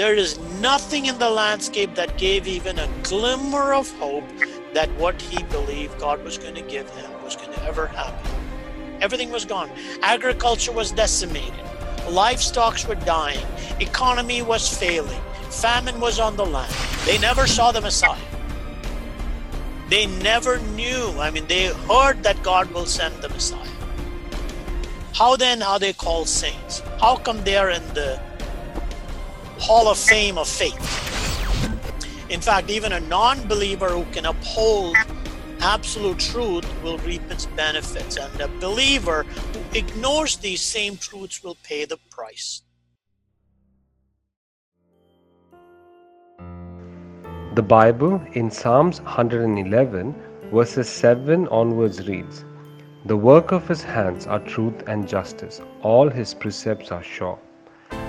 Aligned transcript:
There 0.00 0.14
is 0.14 0.38
nothing 0.62 1.04
in 1.04 1.18
the 1.18 1.28
landscape 1.28 1.94
that 1.94 2.16
gave 2.16 2.48
even 2.48 2.78
a 2.78 2.88
glimmer 3.02 3.74
of 3.74 3.90
hope 3.98 4.24
that 4.72 4.88
what 4.92 5.20
he 5.20 5.42
believed 5.42 6.00
God 6.00 6.24
was 6.24 6.38
going 6.38 6.54
to 6.54 6.62
give 6.62 6.88
him 6.88 7.10
was 7.22 7.36
going 7.36 7.52
to 7.52 7.62
ever 7.64 7.86
happen. 7.86 8.32
Everything 9.02 9.30
was 9.30 9.44
gone. 9.44 9.70
Agriculture 10.00 10.72
was 10.72 10.90
decimated. 10.90 11.52
Livestock 12.08 12.82
were 12.88 12.94
dying. 12.94 13.46
Economy 13.78 14.40
was 14.40 14.74
failing. 14.74 15.20
Famine 15.50 16.00
was 16.00 16.18
on 16.18 16.34
the 16.34 16.46
land. 16.46 16.74
They 17.04 17.18
never 17.18 17.46
saw 17.46 17.70
the 17.70 17.82
Messiah. 17.82 18.16
They 19.90 20.06
never 20.06 20.60
knew. 20.60 21.12
I 21.18 21.30
mean, 21.30 21.46
they 21.46 21.66
heard 21.90 22.22
that 22.22 22.42
God 22.42 22.70
will 22.70 22.86
send 22.86 23.16
the 23.16 23.28
Messiah. 23.28 23.68
How 25.12 25.36
then 25.36 25.62
are 25.62 25.78
they 25.78 25.92
called 25.92 26.26
saints? 26.26 26.80
How 27.02 27.16
come 27.16 27.44
they 27.44 27.58
are 27.58 27.68
in 27.68 27.86
the 27.92 28.18
Hall 29.60 29.88
of 29.88 29.98
Fame 29.98 30.38
of 30.38 30.48
faith? 30.48 30.80
In 32.30 32.40
fact, 32.40 32.70
even 32.70 32.92
a 32.92 33.00
non 33.00 33.46
believer 33.46 33.90
who 33.90 34.04
can 34.12 34.24
uphold 34.24 34.96
absolute 35.60 36.18
truth 36.18 36.64
will 36.82 36.96
reap 36.98 37.22
its 37.30 37.44
benefits, 37.46 38.16
and 38.16 38.40
a 38.40 38.48
believer 38.58 39.24
who 39.24 39.78
ignores 39.78 40.36
these 40.38 40.62
same 40.62 40.96
truths 40.96 41.44
will 41.44 41.56
pay 41.62 41.84
the 41.84 41.98
price. 42.10 42.62
The 47.54 47.62
Bible 47.62 48.22
in 48.32 48.50
Psalms 48.50 49.02
111, 49.02 50.14
verses 50.52 50.88
7 50.88 51.48
onwards 51.48 52.08
reads 52.08 52.44
The 53.04 53.16
work 53.16 53.52
of 53.52 53.68
his 53.68 53.82
hands 53.82 54.26
are 54.26 54.40
truth 54.40 54.82
and 54.86 55.06
justice, 55.06 55.60
all 55.82 56.08
his 56.08 56.32
precepts 56.32 56.90
are 56.90 57.02
sure. 57.02 57.38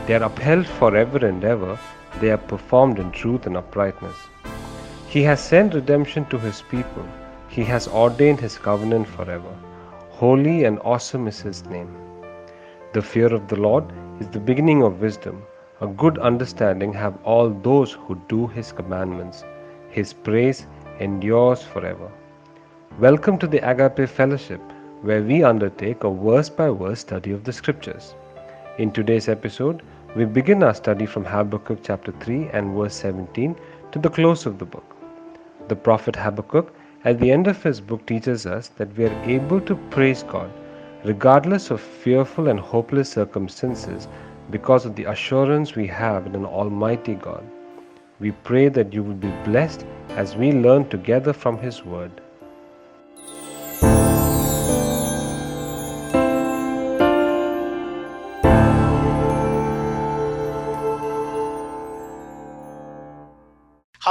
They 0.08 0.16
are 0.16 0.24
upheld 0.24 0.66
forever 0.66 1.26
and 1.26 1.44
ever, 1.44 1.78
they 2.20 2.32
are 2.32 2.38
performed 2.38 2.98
in 2.98 3.12
truth 3.12 3.46
and 3.46 3.56
uprightness. 3.56 4.16
He 5.08 5.22
has 5.24 5.40
sent 5.40 5.76
redemption 5.76 6.26
to 6.26 6.40
his 6.40 6.64
people, 6.72 7.06
he 7.48 7.64
has 7.66 7.88
ordained 7.88 8.40
his 8.40 8.58
covenant 8.58 9.08
forever. 9.08 9.54
Holy 10.10 10.64
and 10.64 10.80
awesome 10.84 11.28
is 11.28 11.40
his 11.40 11.66
name. 11.66 11.96
The 12.94 13.02
fear 13.02 13.34
of 13.34 13.48
the 13.48 13.56
Lord 13.56 13.86
is 14.20 14.28
the 14.28 14.40
beginning 14.40 14.82
of 14.84 15.02
wisdom. 15.02 15.44
A 15.82 15.88
good 15.88 16.18
understanding 16.18 16.94
have 16.94 17.18
all 17.24 17.50
those 17.50 17.92
who 17.94 18.20
do 18.28 18.48
his 18.48 18.72
commandments. 18.72 19.44
His 19.90 20.14
praise 20.14 20.66
endures 21.00 21.62
forever. 21.62 22.12
Welcome 23.00 23.38
to 23.38 23.48
the 23.48 23.60
Agape 23.70 24.10
Fellowship, 24.10 24.62
where 25.02 25.22
we 25.24 25.44
undertake 25.44 26.04
a 26.04 26.10
verse 26.10 26.50
by 26.50 26.70
verse 26.70 27.00
study 27.00 27.32
of 27.32 27.44
the 27.44 27.54
scriptures. 27.54 28.16
In 28.78 28.90
today's 28.90 29.28
episode, 29.28 29.82
we 30.16 30.24
begin 30.24 30.64
our 30.64 30.74
study 30.74 31.06
from 31.06 31.26
Habakkuk 31.26 31.80
chapter 31.84 32.14
3 32.22 32.52
and 32.54 32.74
verse 32.74 32.96
17 32.96 33.54
to 33.92 34.00
the 34.00 34.10
close 34.10 34.46
of 34.46 34.60
the 34.60 34.66
book. 34.66 34.96
The 35.68 35.76
prophet 35.76 36.16
Habakkuk, 36.16 36.74
at 37.04 37.20
the 37.20 37.32
end 37.32 37.48
of 37.48 37.62
his 37.62 37.82
book, 37.82 38.06
teaches 38.06 38.46
us 38.46 38.70
that 38.78 38.96
we 38.96 39.08
are 39.08 39.24
able 39.24 39.60
to 39.60 39.76
praise 39.90 40.24
God 40.24 40.50
regardless 41.04 41.70
of 41.70 41.82
fearful 41.82 42.48
and 42.48 42.60
hopeless 42.60 43.10
circumstances 43.10 44.08
because 44.52 44.86
of 44.86 44.96
the 44.96 45.04
assurance 45.04 45.76
we 45.76 45.88
have 45.88 46.26
in 46.26 46.34
an 46.34 46.46
Almighty 46.46 47.16
God. 47.16 47.44
We 48.22 48.32
pray 48.32 48.70
that 48.70 48.94
you 48.94 49.04
will 49.04 49.16
be 49.16 49.34
blessed 49.44 49.86
as 50.12 50.38
we 50.38 50.54
learn 50.54 50.88
together 50.88 51.34
from 51.34 51.58
His 51.58 51.84
Word. 51.84 52.22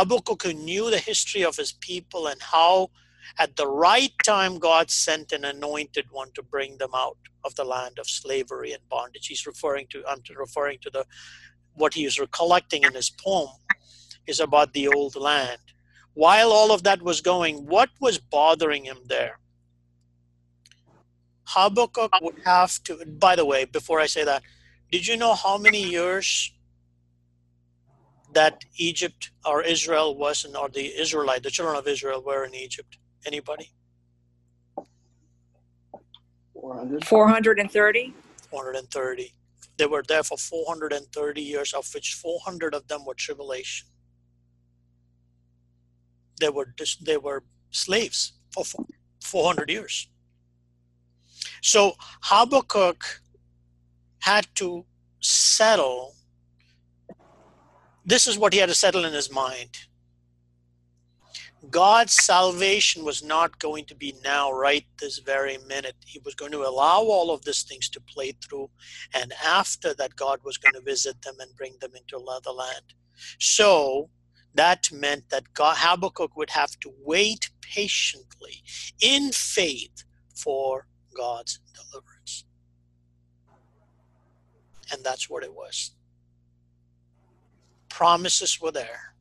Habakkuk 0.00 0.46
knew 0.54 0.90
the 0.90 0.98
history 0.98 1.44
of 1.44 1.56
his 1.56 1.72
people 1.72 2.26
and 2.26 2.40
how 2.40 2.88
at 3.38 3.56
the 3.56 3.66
right 3.66 4.12
time 4.24 4.58
God 4.58 4.90
sent 4.90 5.30
an 5.30 5.44
anointed 5.44 6.06
one 6.10 6.32
to 6.32 6.42
bring 6.42 6.78
them 6.78 6.92
out 6.94 7.18
of 7.44 7.54
the 7.54 7.64
land 7.64 7.98
of 7.98 8.08
slavery 8.08 8.72
and 8.72 8.88
bondage. 8.88 9.26
He's 9.26 9.46
referring 9.46 9.88
to 9.88 10.02
I'm 10.08 10.22
referring 10.34 10.78
to 10.84 10.90
the 10.90 11.04
what 11.74 11.92
he 11.92 12.06
is 12.06 12.18
recollecting 12.18 12.82
in 12.84 12.94
his 12.94 13.10
poem 13.10 13.50
is 14.26 14.40
about 14.40 14.72
the 14.72 14.88
old 14.88 15.16
land. 15.16 15.60
While 16.14 16.50
all 16.50 16.72
of 16.72 16.82
that 16.84 17.02
was 17.02 17.20
going, 17.20 17.66
what 17.66 17.90
was 18.00 18.16
bothering 18.18 18.86
him 18.86 19.00
there? 19.06 19.38
Habakkuk 21.44 22.12
would 22.22 22.40
have 22.46 22.82
to 22.84 23.04
by 23.04 23.36
the 23.36 23.44
way, 23.44 23.66
before 23.66 24.00
I 24.00 24.06
say 24.06 24.24
that, 24.24 24.44
did 24.90 25.06
you 25.06 25.18
know 25.18 25.34
how 25.34 25.58
many 25.58 25.82
years 25.82 26.54
that 28.34 28.64
Egypt 28.76 29.30
or 29.44 29.62
Israel 29.62 30.16
was 30.16 30.44
in, 30.44 30.56
or 30.56 30.68
the 30.68 30.86
Israelite, 31.00 31.42
the 31.42 31.50
children 31.50 31.76
of 31.76 31.88
Israel 31.88 32.22
were 32.24 32.44
in 32.44 32.54
Egypt? 32.54 32.98
Anybody? 33.26 33.72
400. 36.54 37.04
430. 37.04 38.14
430. 38.50 39.34
They 39.78 39.86
were 39.86 40.02
there 40.06 40.22
for 40.22 40.38
430 40.38 41.42
years, 41.42 41.74
of 41.74 41.88
which 41.94 42.14
400 42.14 42.74
of 42.74 42.88
them 42.88 43.04
were 43.06 43.14
tribulation. 43.14 43.88
They 46.40 46.50
were 46.50 46.74
just, 46.78 47.04
they 47.04 47.16
were 47.18 47.44
slaves 47.70 48.34
for 48.52 48.64
400 49.22 49.70
years. 49.70 50.08
So 51.62 51.94
Habakkuk 52.22 53.22
had 54.20 54.46
to 54.56 54.86
settle. 55.20 56.14
This 58.04 58.26
is 58.26 58.38
what 58.38 58.52
he 58.52 58.58
had 58.58 58.68
to 58.68 58.74
settle 58.74 59.04
in 59.04 59.12
his 59.12 59.30
mind. 59.30 59.86
God's 61.68 62.14
salvation 62.14 63.04
was 63.04 63.22
not 63.22 63.58
going 63.58 63.84
to 63.86 63.94
be 63.94 64.14
now, 64.24 64.50
right 64.50 64.86
this 64.98 65.18
very 65.18 65.58
minute. 65.58 65.96
He 66.06 66.18
was 66.24 66.34
going 66.34 66.52
to 66.52 66.62
allow 66.62 67.00
all 67.00 67.30
of 67.30 67.44
these 67.44 67.64
things 67.64 67.90
to 67.90 68.00
play 68.00 68.32
through. 68.32 68.70
And 69.12 69.34
after 69.44 69.92
that, 69.94 70.16
God 70.16 70.40
was 70.42 70.56
going 70.56 70.74
to 70.74 70.80
visit 70.80 71.20
them 71.20 71.34
and 71.38 71.54
bring 71.56 71.76
them 71.80 71.92
into 71.94 72.18
the 72.42 72.52
land. 72.52 72.94
So 73.38 74.08
that 74.54 74.90
meant 74.90 75.28
that 75.28 75.52
God, 75.52 75.76
Habakkuk 75.78 76.34
would 76.36 76.50
have 76.50 76.78
to 76.80 76.92
wait 77.04 77.50
patiently 77.60 78.62
in 79.02 79.30
faith 79.30 80.04
for 80.34 80.86
God's 81.14 81.60
deliverance. 81.74 82.44
And 84.92 85.04
that's 85.04 85.28
what 85.28 85.44
it 85.44 85.54
was. 85.54 85.92
Promises 87.90 88.60
were 88.60 88.72
there. 88.72 89.14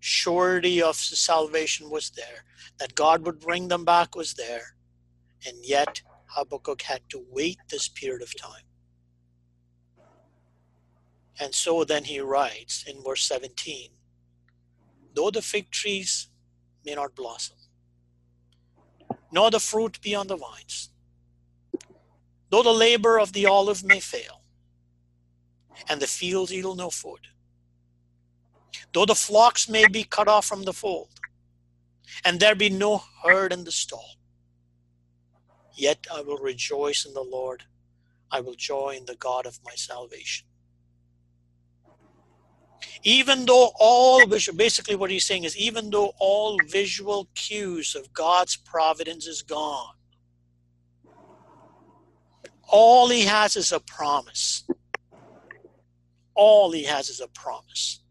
Surety 0.00 0.82
of 0.82 0.96
salvation 0.96 1.90
was 1.90 2.10
there, 2.10 2.44
that 2.78 2.94
God 2.94 3.26
would 3.26 3.40
bring 3.40 3.68
them 3.68 3.84
back 3.84 4.16
was 4.16 4.34
there, 4.34 4.76
and 5.46 5.56
yet 5.64 6.02
Habakkuk 6.28 6.82
had 6.82 7.02
to 7.10 7.24
wait 7.30 7.58
this 7.70 7.88
period 7.88 8.22
of 8.22 8.34
time. 8.36 8.64
And 11.40 11.54
so 11.54 11.84
then 11.84 12.04
he 12.04 12.20
writes 12.20 12.84
in 12.86 13.02
verse 13.02 13.22
17 13.24 13.90
Though 15.14 15.30
the 15.30 15.42
fig 15.42 15.70
trees 15.70 16.28
may 16.84 16.94
not 16.94 17.14
blossom, 17.14 17.56
nor 19.32 19.50
the 19.50 19.60
fruit 19.60 20.00
be 20.00 20.14
on 20.14 20.26
the 20.26 20.36
vines, 20.36 20.90
though 22.50 22.62
the 22.62 22.70
labor 22.72 23.18
of 23.18 23.32
the 23.32 23.46
olive 23.46 23.84
may 23.84 24.00
fail, 24.00 24.42
and 25.88 26.00
the 26.00 26.06
fields 26.06 26.52
yield 26.52 26.78
no 26.78 26.90
food, 26.90 27.28
though 28.94 29.04
the 29.04 29.14
flocks 29.14 29.68
may 29.68 29.86
be 29.88 30.04
cut 30.04 30.28
off 30.28 30.46
from 30.46 30.62
the 30.62 30.72
fold, 30.72 31.10
and 32.24 32.38
there 32.38 32.54
be 32.54 32.70
no 32.70 33.02
herd 33.24 33.52
in 33.52 33.64
the 33.64 33.72
stall. 33.72 34.16
Yet 35.74 36.06
I 36.12 36.20
will 36.22 36.38
rejoice 36.38 37.04
in 37.04 37.12
the 37.12 37.20
Lord. 37.20 37.64
I 38.30 38.40
will 38.40 38.54
joy 38.54 38.94
in 38.96 39.04
the 39.04 39.16
God 39.16 39.46
of 39.46 39.58
my 39.64 39.74
salvation. 39.74 40.46
Even 43.02 43.44
though 43.44 43.72
all 43.78 44.24
visual, 44.26 44.56
basically 44.56 44.94
what 44.94 45.10
he's 45.10 45.26
saying 45.26 45.44
is, 45.44 45.56
even 45.56 45.90
though 45.90 46.12
all 46.18 46.58
visual 46.68 47.28
cues 47.34 47.94
of 47.94 48.12
God's 48.12 48.56
providence 48.56 49.26
is 49.26 49.42
gone, 49.42 49.94
all 52.68 53.08
he 53.08 53.22
has 53.22 53.56
is 53.56 53.72
a 53.72 53.80
promise. 53.80 54.64
All 56.34 56.72
he 56.72 56.84
has 56.84 57.08
is 57.08 57.20
a 57.20 57.28
promise 57.28 58.03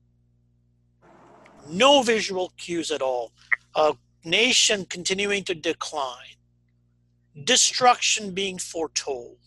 no 1.68 2.02
visual 2.02 2.54
cues 2.58 2.92
at 2.92 3.02
all, 3.02 3.32
a 3.76 3.96
nation 4.24 4.86
continuing 4.86 5.44
to 5.44 5.56
decline, 5.56 6.38
destruction 7.44 8.32
being 8.32 8.58
foretold. 8.58 9.38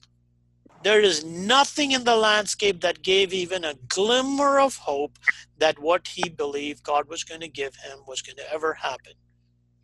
There 0.83 1.01
is 1.01 1.25
nothing 1.25 1.93
in 1.93 2.05
the 2.05 2.17
landscape 2.17 2.81
that 2.83 3.03
gave 3.03 3.33
even 3.33 3.65
a 3.65 3.75
glimmer 3.89 4.61
of 4.61 4.77
hope 4.77 5.19
that 5.59 5.79
what 5.79 6.07
he 6.07 6.29
believed 6.29 6.85
God 6.85 7.09
was 7.09 7.25
going 7.25 7.41
to 7.41 7.49
give 7.49 7.75
him 7.77 7.99
was 8.07 8.23
going 8.23 8.37
to 8.37 8.53
ever 8.53 8.75
happen. 8.75 9.15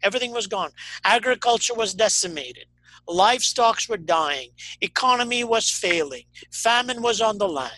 Everything 0.02 0.32
was 0.32 0.46
gone. 0.46 0.70
Agriculture 1.04 1.74
was 1.74 1.94
decimated. 1.94 2.66
Livestock 3.08 3.80
were 3.88 3.96
dying. 3.96 4.50
Economy 4.80 5.44
was 5.44 5.70
failing. 5.70 6.24
Famine 6.52 7.02
was 7.02 7.20
on 7.20 7.38
the 7.38 7.48
land. 7.48 7.72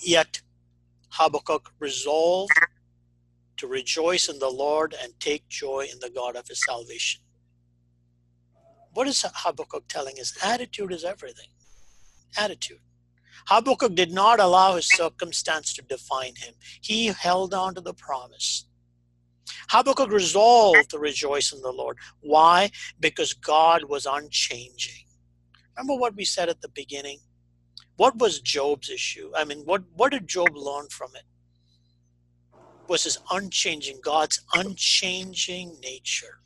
Yet 0.00 0.40
Habakkuk 1.18 1.72
resolved 1.78 2.52
to 3.56 3.66
rejoice 3.66 4.28
in 4.28 4.38
the 4.38 4.50
Lord 4.50 4.94
and 5.02 5.18
take 5.18 5.48
joy 5.48 5.88
in 5.90 5.98
the 6.00 6.10
God 6.10 6.36
of 6.36 6.46
his 6.46 6.62
salvation. 6.62 7.22
What 8.92 9.08
is 9.08 9.24
Habakkuk 9.34 9.88
telling 9.88 10.20
us? 10.20 10.36
Attitude 10.42 10.92
is 10.92 11.04
everything. 11.04 11.48
Attitude. 12.36 12.80
Habakkuk 13.46 13.94
did 13.94 14.12
not 14.12 14.40
allow 14.40 14.76
his 14.76 14.88
circumstance 14.88 15.72
to 15.74 15.82
define 15.82 16.34
him. 16.36 16.54
He 16.82 17.06
held 17.06 17.54
on 17.54 17.74
to 17.76 17.80
the 17.80 17.94
promise. 17.94 18.66
Habakkuk 19.70 20.10
resolved 20.10 20.90
to 20.90 20.98
rejoice 20.98 21.52
in 21.52 21.62
the 21.62 21.72
Lord. 21.72 21.96
Why? 22.20 22.70
Because 23.00 23.32
God 23.32 23.84
was 23.84 24.06
unchanging. 24.06 25.04
Remember 25.76 25.98
what 25.98 26.16
we 26.16 26.24
said 26.24 26.48
at 26.48 26.60
the 26.60 26.68
beginning? 26.68 27.20
What 27.96 28.18
was 28.18 28.40
Job's 28.40 28.90
issue? 28.90 29.30
I 29.36 29.44
mean, 29.44 29.60
what, 29.60 29.82
what 29.94 30.12
did 30.12 30.28
Job 30.28 30.50
learn 30.54 30.88
from 30.88 31.10
it? 31.16 31.24
Was 32.88 33.04
his 33.04 33.18
unchanging, 33.30 34.00
God's 34.02 34.40
unchanging 34.54 35.78
nature. 35.82 36.40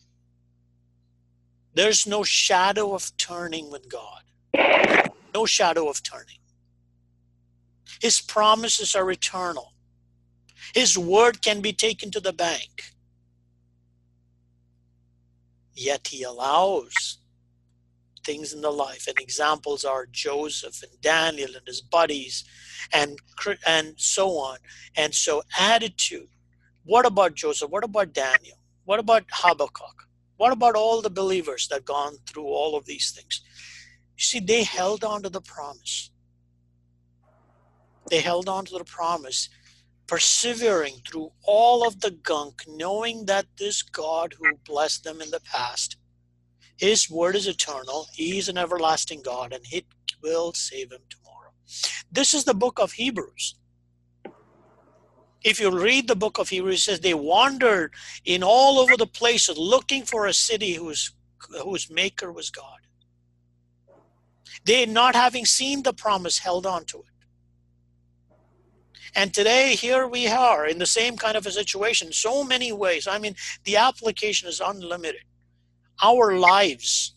There's 1.75 2.06
no 2.06 2.23
shadow 2.23 2.94
of 2.94 3.12
turning 3.17 3.70
with 3.70 3.88
God. 3.88 4.23
No 5.35 5.47
shadow 5.47 5.88
of 5.88 6.02
turning. 6.02 6.38
His 8.00 8.20
promises 8.20 8.94
are 8.94 9.11
eternal. 9.11 9.73
His 10.75 10.99
word 10.99 11.43
can 11.43 11.61
be 11.61 11.73
taken 11.73 12.11
to 12.12 12.20
the 12.20 12.32
bank. 12.32 12.93
Yet 15.75 16.08
he 16.08 16.23
allows 16.23 17.19
things 18.30 18.52
in 18.52 18.60
the 18.60 18.70
life, 18.70 19.04
and 19.08 19.18
examples 19.18 19.84
are 19.84 20.06
Joseph 20.24 20.82
and 20.84 21.00
Daniel 21.00 21.52
and 21.56 21.66
his 21.66 21.80
buddies, 21.80 22.44
and 22.92 23.18
and 23.66 23.94
so 23.96 24.26
on. 24.50 24.58
And 24.96 25.12
so, 25.14 25.42
attitude. 25.58 26.28
What 26.84 27.06
about 27.06 27.34
Joseph? 27.34 27.70
What 27.70 27.84
about 27.84 28.12
Daniel? 28.12 28.58
What 28.84 29.00
about 29.00 29.24
Habakkuk? 29.40 29.98
What 30.36 30.52
about 30.52 30.76
all 30.76 31.02
the 31.02 31.18
believers 31.22 31.68
that 31.68 31.84
gone 31.84 32.14
through 32.26 32.48
all 32.58 32.76
of 32.76 32.86
these 32.86 33.10
things? 33.10 33.42
You 34.16 34.24
see, 34.30 34.40
they 34.40 34.62
held 34.62 35.02
on 35.04 35.22
to 35.24 35.28
the 35.28 35.40
promise. 35.40 36.10
They 38.10 38.20
held 38.20 38.48
on 38.48 38.64
to 38.66 38.78
the 38.78 38.84
promise, 38.84 39.48
persevering 40.06 40.96
through 41.06 41.30
all 41.44 41.86
of 41.86 42.00
the 42.00 42.10
gunk, 42.10 42.62
knowing 42.66 43.26
that 43.26 43.46
this 43.58 43.82
God 43.82 44.34
who 44.38 44.56
blessed 44.72 45.04
them 45.04 45.20
in 45.20 45.30
the 45.30 45.40
past, 45.40 45.96
His 46.80 47.10
word 47.10 47.36
is 47.36 47.46
eternal, 47.46 48.08
He's 48.12 48.48
an 48.48 48.58
everlasting 48.58 49.22
God, 49.22 49.52
and 49.52 49.64
He 49.66 49.84
will 50.22 50.52
save 50.54 50.90
him 50.90 51.02
tomorrow. 51.08 51.52
This 52.10 52.34
is 52.34 52.44
the 52.44 52.54
book 52.54 52.80
of 52.80 52.92
Hebrews 52.92 53.54
if 55.42 55.60
you 55.60 55.70
read 55.70 56.06
the 56.08 56.16
book 56.16 56.38
of 56.38 56.48
Hebrews, 56.48 56.80
it 56.80 56.82
says 56.82 57.00
they 57.00 57.14
wandered 57.14 57.94
in 58.24 58.42
all 58.42 58.78
over 58.78 58.96
the 58.96 59.06
places 59.06 59.56
looking 59.56 60.04
for 60.04 60.26
a 60.26 60.34
city 60.34 60.74
whose 60.74 61.12
whose 61.62 61.90
maker 61.90 62.30
was 62.30 62.50
God. 62.50 62.78
They, 64.64 64.84
not 64.84 65.14
having 65.14 65.46
seen 65.46 65.82
the 65.82 65.94
promise, 65.94 66.38
held 66.38 66.66
on 66.66 66.84
to 66.86 66.98
it. 66.98 67.04
And 69.14 69.32
today, 69.32 69.74
here 69.74 70.06
we 70.06 70.28
are 70.28 70.66
in 70.66 70.78
the 70.78 70.86
same 70.86 71.16
kind 71.16 71.36
of 71.36 71.46
a 71.46 71.50
situation, 71.50 72.12
so 72.12 72.44
many 72.44 72.72
ways. 72.72 73.08
I 73.08 73.18
mean, 73.18 73.34
the 73.64 73.78
application 73.78 74.48
is 74.48 74.60
unlimited. 74.60 75.22
Our 76.02 76.38
lives. 76.38 77.14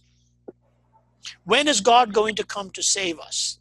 When 1.46 1.68
is 1.68 1.82
God 1.82 2.14
going 2.14 2.36
to 2.36 2.44
come 2.44 2.70
to 2.72 2.84
save 2.84 3.20
us? 3.20 3.60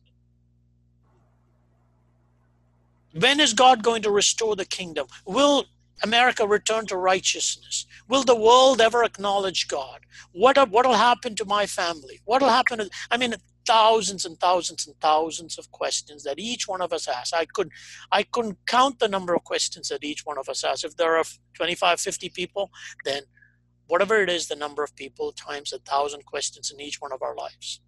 When 3.18 3.40
is 3.40 3.52
God 3.52 3.82
going 3.82 4.02
to 4.02 4.10
restore 4.10 4.56
the 4.56 4.64
kingdom? 4.64 5.06
Will 5.26 5.66
America 6.02 6.46
return 6.46 6.86
to 6.86 6.96
righteousness? 6.96 7.86
Will 8.08 8.24
the 8.24 8.34
world 8.34 8.80
ever 8.80 9.04
acknowledge 9.04 9.68
God? 9.68 10.00
What 10.32 10.56
will 10.70 10.94
happen 10.94 11.34
to 11.36 11.44
my 11.44 11.66
family? 11.66 12.20
What 12.24 12.42
will 12.42 12.48
happen? 12.48 12.78
To, 12.78 12.90
I 13.10 13.16
mean, 13.16 13.34
thousands 13.66 14.24
and 14.24 14.38
thousands 14.40 14.86
and 14.86 14.96
thousands 15.00 15.58
of 15.58 15.70
questions 15.70 16.24
that 16.24 16.38
each 16.38 16.66
one 16.66 16.80
of 16.80 16.92
us 16.92 17.06
asks. 17.06 17.32
I 17.32 17.44
could 17.44 17.70
I 18.10 18.22
couldn't 18.22 18.58
count 18.66 18.98
the 18.98 19.08
number 19.08 19.34
of 19.34 19.44
questions 19.44 19.88
that 19.88 20.04
each 20.04 20.22
one 20.24 20.38
of 20.38 20.48
us 20.48 20.64
asks. 20.64 20.84
If 20.84 20.96
there 20.96 21.16
are 21.16 21.24
25, 21.54 22.00
50 22.00 22.28
people, 22.30 22.70
then 23.04 23.22
whatever 23.92 24.16
it 24.22 24.30
is, 24.30 24.48
the 24.48 24.56
number 24.64 24.82
of 24.82 24.96
people 24.96 25.32
times 25.32 25.72
a 25.72 25.78
thousand 25.78 26.24
questions 26.24 26.70
in 26.72 26.80
each 26.80 26.98
one 27.00 27.12
of 27.12 27.22
our 27.22 27.36
lives. 27.36 27.80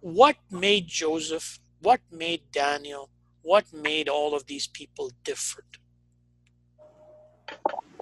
what 0.00 0.36
made 0.50 0.86
Joseph, 0.86 1.58
what 1.80 2.00
made 2.10 2.42
Daniel, 2.52 3.10
what 3.42 3.72
made 3.72 4.08
all 4.08 4.34
of 4.34 4.46
these 4.46 4.66
people 4.66 5.10
different? 5.24 5.76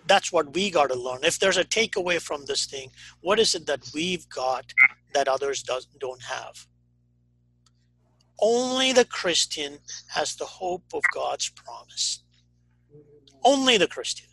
That's 0.06 0.32
what 0.32 0.54
we 0.54 0.70
got 0.70 0.90
to 0.90 0.94
learn. 0.94 1.20
If 1.22 1.38
there's 1.38 1.58
a 1.58 1.64
takeaway 1.64 2.20
from 2.20 2.44
this 2.46 2.66
thing, 2.66 2.90
what 3.20 3.38
is 3.38 3.54
it 3.54 3.66
that 3.66 3.90
we've 3.94 4.28
got 4.30 4.72
that 5.12 5.28
others 5.28 5.62
does, 5.62 5.86
don't 6.00 6.22
have? 6.22 6.66
Only 8.40 8.92
the 8.92 9.04
Christian 9.04 9.78
has 10.08 10.36
the 10.36 10.46
hope 10.46 10.84
of 10.94 11.02
God's 11.12 11.50
promise. 11.50 12.22
Only 13.44 13.76
the 13.76 13.86
Christian. 13.86 14.28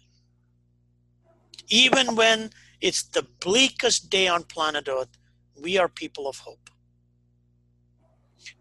Even 1.69 2.15
when 2.15 2.51
it's 2.81 3.03
the 3.03 3.25
bleakest 3.39 4.09
day 4.09 4.27
on 4.27 4.43
planet 4.43 4.87
Earth, 4.87 5.17
we 5.61 5.77
are 5.77 5.87
people 5.87 6.27
of 6.27 6.37
hope 6.37 6.69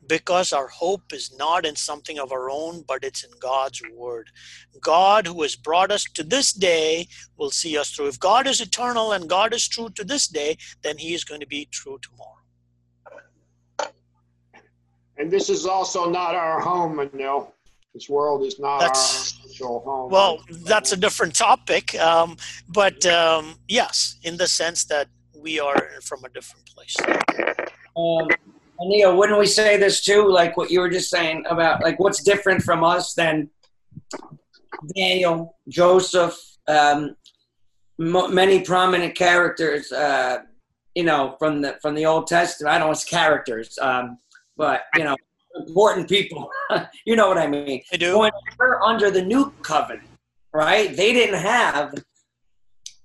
because 0.06 0.52
our 0.52 0.68
hope 0.68 1.12
is 1.12 1.36
not 1.36 1.66
in 1.66 1.76
something 1.76 2.18
of 2.18 2.32
our 2.32 2.50
own, 2.50 2.84
but 2.86 3.04
it's 3.04 3.24
in 3.24 3.30
God's 3.40 3.80
word. 3.94 4.30
God, 4.80 5.26
who 5.26 5.42
has 5.42 5.56
brought 5.56 5.90
us 5.90 6.04
to 6.14 6.22
this 6.22 6.52
day, 6.52 7.08
will 7.36 7.50
see 7.50 7.76
us 7.78 7.90
through. 7.90 8.08
If 8.08 8.20
God 8.20 8.46
is 8.46 8.60
eternal 8.60 9.12
and 9.12 9.28
God 9.28 9.54
is 9.54 9.66
true 9.66 9.88
to 9.90 10.04
this 10.04 10.28
day, 10.28 10.56
then 10.82 10.98
He 10.98 11.14
is 11.14 11.24
going 11.24 11.40
to 11.40 11.46
be 11.46 11.66
true 11.70 11.98
tomorrow. 12.02 12.30
And 15.16 15.30
this 15.30 15.48
is 15.48 15.64
also 15.66 16.10
not 16.10 16.34
our 16.34 16.60
home, 16.60 16.96
Anil. 16.98 17.53
This 17.94 18.08
world 18.08 18.44
is 18.44 18.58
not 18.58 18.80
that's, 18.80 19.38
our 19.38 19.48
actual 19.48 19.80
home. 19.80 20.10
Well, 20.10 20.40
that's 20.64 20.92
a 20.92 20.96
different 20.96 21.34
topic. 21.34 21.94
Um, 21.94 22.36
but 22.68 23.06
um, 23.06 23.54
yes, 23.68 24.18
in 24.24 24.36
the 24.36 24.48
sense 24.48 24.84
that 24.86 25.06
we 25.36 25.60
are 25.60 25.90
from 26.02 26.24
a 26.24 26.28
different 26.30 26.66
place. 26.66 26.96
Um, 27.96 28.28
Neil, 28.80 29.16
wouldn't 29.16 29.38
we 29.38 29.46
say 29.46 29.76
this 29.76 30.00
too? 30.00 30.28
Like 30.28 30.56
what 30.56 30.70
you 30.70 30.80
were 30.80 30.90
just 30.90 31.08
saying 31.08 31.44
about 31.48 31.82
like 31.82 32.00
what's 32.00 32.22
different 32.24 32.62
from 32.62 32.82
us 32.82 33.14
than 33.14 33.48
Daniel, 34.96 35.56
Joseph, 35.68 36.36
um, 36.66 37.14
m- 38.00 38.34
many 38.34 38.60
prominent 38.60 39.14
characters, 39.14 39.92
uh, 39.92 40.38
you 40.96 41.04
know, 41.04 41.36
from 41.38 41.60
the 41.60 41.78
from 41.80 41.94
the 41.94 42.06
Old 42.06 42.26
Testament. 42.26 42.74
I 42.74 42.78
don't 42.78 42.88
know 42.88 42.92
it's 42.92 43.04
characters, 43.04 43.78
um, 43.80 44.18
but 44.56 44.82
you 44.96 45.04
know, 45.04 45.16
important 45.54 46.08
people. 46.08 46.50
you 47.06 47.16
know 47.16 47.28
what 47.28 47.38
I 47.38 47.46
mean? 47.46 47.82
I 47.92 47.96
do. 47.96 48.18
When 48.18 48.32
we're 48.58 48.80
under 48.82 49.10
the 49.10 49.22
new 49.22 49.50
covenant, 49.62 50.08
right? 50.52 50.94
They 50.96 51.12
didn't 51.12 51.40
have, 51.40 51.94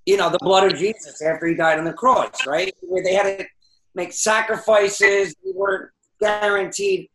you 0.06 0.18
know, 0.18 0.30
the 0.30 0.40
blood 0.42 0.72
of 0.72 0.78
Jesus 0.78 1.22
after 1.22 1.48
he 1.48 1.56
died 1.56 1.80
on 1.80 1.86
the 1.86 1.94
cross, 1.94 2.46
right? 2.48 2.74
Where 2.82 3.04
they 3.04 3.14
had 3.14 3.40
to 3.40 3.46
make 3.96 4.14
sacrifices. 4.14 5.36
We 5.46 5.54
weren't 5.54 5.92
guaranteed 6.20 7.10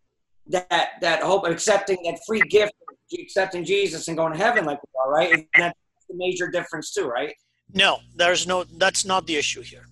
that 0.49 0.91
that 1.00 1.23
hope, 1.23 1.47
accepting 1.47 1.99
that 2.05 2.19
free 2.26 2.43
gift, 2.43 2.73
accepting 3.19 3.64
Jesus 3.64 4.09
and 4.09 4.17
going 4.17 4.33
to 4.33 4.38
heaven 4.38 4.64
like 4.64 4.81
we 4.83 4.88
are, 5.03 5.11
right? 5.12 5.33
And 5.33 5.47
that's 5.57 5.79
the 6.09 6.17
major 6.17 6.49
difference 6.50 6.93
too, 6.93 7.07
right? 7.07 7.35
No, 7.73 7.99
there's 8.14 8.47
no. 8.47 8.64
That's 8.64 9.05
not 9.05 9.26
the 9.26 9.37
issue 9.37 9.62
here. 9.62 9.87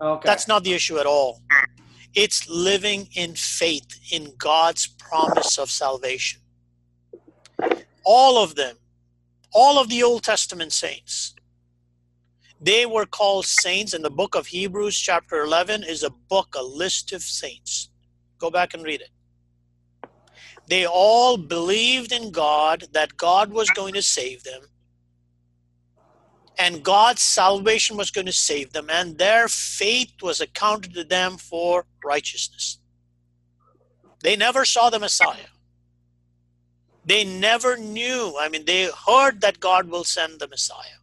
Okay. 0.00 0.26
That's 0.26 0.48
not 0.48 0.64
the 0.64 0.72
issue 0.72 0.98
at 0.98 1.06
all. 1.06 1.40
It's 2.14 2.48
living 2.48 3.08
in 3.14 3.34
faith 3.34 3.98
in 4.12 4.34
God's 4.38 4.86
promise 4.86 5.58
of 5.58 5.70
salvation. 5.70 6.40
All 8.04 8.42
of 8.42 8.54
them, 8.54 8.76
all 9.52 9.78
of 9.78 9.88
the 9.88 10.02
Old 10.02 10.22
Testament 10.22 10.72
saints, 10.72 11.34
they 12.60 12.86
were 12.86 13.06
called 13.06 13.46
saints, 13.46 13.92
and 13.92 14.04
the 14.04 14.10
book 14.10 14.34
of 14.34 14.46
Hebrews, 14.46 14.96
chapter 14.98 15.42
11, 15.42 15.82
is 15.82 16.02
a 16.02 16.10
book, 16.10 16.54
a 16.56 16.62
list 16.62 17.12
of 17.12 17.22
saints. 17.22 17.90
Go 18.38 18.50
back 18.50 18.74
and 18.74 18.84
read 18.84 19.00
it. 19.00 19.10
They 20.68 20.86
all 20.86 21.36
believed 21.36 22.12
in 22.12 22.30
God, 22.30 22.84
that 22.92 23.16
God 23.16 23.52
was 23.52 23.68
going 23.70 23.94
to 23.94 24.02
save 24.02 24.44
them, 24.44 24.62
and 26.58 26.82
God's 26.82 27.22
salvation 27.22 27.96
was 27.96 28.10
going 28.10 28.26
to 28.26 28.32
save 28.32 28.72
them, 28.72 28.88
and 28.90 29.18
their 29.18 29.48
faith 29.48 30.12
was 30.22 30.40
accounted 30.40 30.94
to 30.94 31.04
them 31.04 31.36
for 31.36 31.86
righteousness. 32.04 32.78
They 34.22 34.36
never 34.36 34.64
saw 34.64 34.90
the 34.90 34.98
Messiah. 34.98 35.50
They 37.04 37.24
never 37.24 37.76
knew. 37.76 38.36
I 38.40 38.48
mean, 38.48 38.64
they 38.64 38.88
heard 39.06 39.40
that 39.42 39.60
God 39.60 39.88
will 39.88 40.04
send 40.04 40.40
the 40.40 40.48
Messiah. 40.48 40.98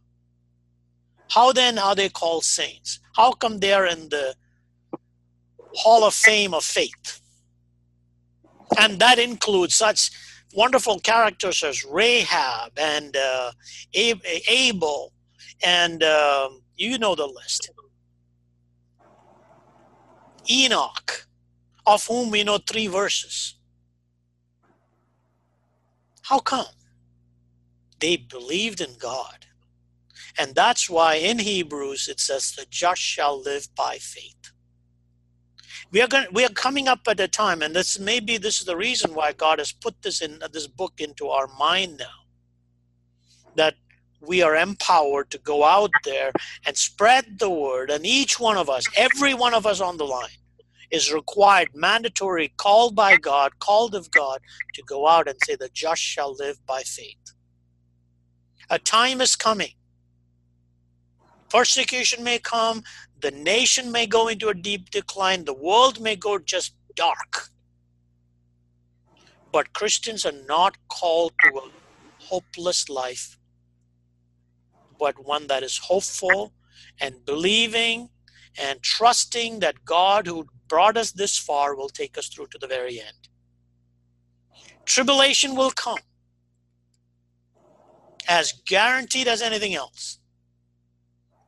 How 1.30 1.52
then 1.52 1.78
are 1.78 1.94
they 1.94 2.08
called 2.08 2.44
saints? 2.44 2.98
How 3.16 3.32
come 3.32 3.58
they're 3.58 3.86
in 3.86 4.08
the 4.08 4.34
Hall 5.74 6.04
of 6.04 6.14
Fame 6.14 6.52
of 6.52 6.64
faith? 6.64 7.20
And 8.78 8.98
that 8.98 9.18
includes 9.18 9.76
such 9.76 10.10
wonderful 10.54 10.98
characters 11.00 11.62
as 11.62 11.84
Rahab 11.84 12.72
and 12.76 13.16
uh, 13.16 13.52
Abel, 13.94 15.12
and 15.62 16.02
um, 16.02 16.62
you 16.76 16.98
know 16.98 17.14
the 17.14 17.26
list. 17.26 17.70
Enoch, 20.50 21.26
of 21.86 22.06
whom 22.06 22.30
we 22.30 22.44
know 22.44 22.58
three 22.58 22.86
verses. 22.88 23.56
How 26.22 26.38
come? 26.38 26.66
They 28.00 28.16
believed 28.16 28.80
in 28.80 28.94
God. 28.98 29.46
And 30.38 30.54
that's 30.54 30.88
why 30.88 31.16
in 31.16 31.38
Hebrews 31.38 32.08
it 32.08 32.20
says, 32.20 32.52
the 32.52 32.66
just 32.70 33.00
shall 33.00 33.40
live 33.40 33.68
by 33.76 33.98
faith. 33.98 34.52
We 35.90 36.00
are 36.00 36.08
going, 36.08 36.26
we 36.32 36.44
are 36.44 36.50
coming 36.50 36.88
up 36.88 37.00
at 37.06 37.20
a 37.20 37.28
time, 37.28 37.60
and 37.60 37.76
this 37.76 37.98
maybe 37.98 38.38
this 38.38 38.60
is 38.60 38.66
the 38.66 38.76
reason 38.76 39.14
why 39.14 39.32
God 39.32 39.58
has 39.58 39.72
put 39.72 40.00
this 40.02 40.22
in 40.22 40.40
this 40.52 40.66
book 40.66 40.94
into 40.98 41.28
our 41.28 41.48
mind 41.58 41.98
now. 41.98 42.24
That 43.56 43.74
we 44.26 44.42
are 44.42 44.56
empowered 44.56 45.30
to 45.30 45.38
go 45.38 45.64
out 45.64 45.90
there 46.04 46.32
and 46.64 46.76
spread 46.76 47.38
the 47.38 47.50
word, 47.50 47.90
and 47.90 48.06
each 48.06 48.38
one 48.38 48.56
of 48.56 48.70
us, 48.70 48.84
every 48.96 49.34
one 49.34 49.54
of 49.54 49.66
us 49.66 49.80
on 49.80 49.96
the 49.96 50.04
line, 50.06 50.38
is 50.90 51.12
required, 51.12 51.70
mandatory, 51.74 52.52
called 52.56 52.94
by 52.94 53.16
God, 53.16 53.58
called 53.58 53.94
of 53.94 54.10
God, 54.10 54.40
to 54.74 54.82
go 54.82 55.08
out 55.08 55.26
and 55.26 55.38
say, 55.44 55.56
The 55.56 55.70
just 55.72 56.02
shall 56.02 56.34
live 56.36 56.64
by 56.66 56.82
faith. 56.82 57.16
A 58.70 58.78
time 58.78 59.20
is 59.20 59.34
coming. 59.34 59.72
Persecution 61.50 62.24
may 62.24 62.38
come, 62.38 62.82
the 63.20 63.30
nation 63.30 63.92
may 63.92 64.06
go 64.06 64.28
into 64.28 64.48
a 64.48 64.54
deep 64.54 64.90
decline, 64.90 65.44
the 65.44 65.54
world 65.54 66.00
may 66.00 66.16
go 66.16 66.38
just 66.38 66.74
dark. 66.94 67.48
But 69.52 69.74
Christians 69.74 70.24
are 70.24 70.40
not 70.48 70.76
called 70.88 71.32
to 71.42 71.58
a 71.58 71.70
hopeless 72.24 72.88
life, 72.88 73.38
but 75.02 75.26
one 75.26 75.48
that 75.48 75.64
is 75.64 75.78
hopeful 75.78 76.52
and 77.00 77.26
believing 77.26 78.08
and 78.56 78.80
trusting 78.82 79.58
that 79.58 79.84
God, 79.84 80.28
who 80.28 80.46
brought 80.68 80.96
us 80.96 81.10
this 81.10 81.36
far, 81.36 81.74
will 81.74 81.88
take 81.88 82.16
us 82.16 82.28
through 82.28 82.46
to 82.52 82.58
the 82.58 82.68
very 82.68 83.00
end. 83.00 83.28
Tribulation 84.84 85.56
will 85.56 85.72
come, 85.72 85.98
as 88.28 88.52
guaranteed 88.64 89.26
as 89.26 89.42
anything 89.42 89.74
else. 89.74 90.20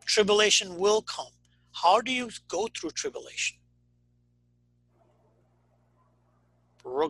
Tribulation 0.04 0.76
will 0.76 1.02
come. 1.02 1.34
How 1.73 2.00
do 2.00 2.11
you 2.12 2.30
go 2.49 2.68
through 2.75 2.90
tribulation? 2.90 3.58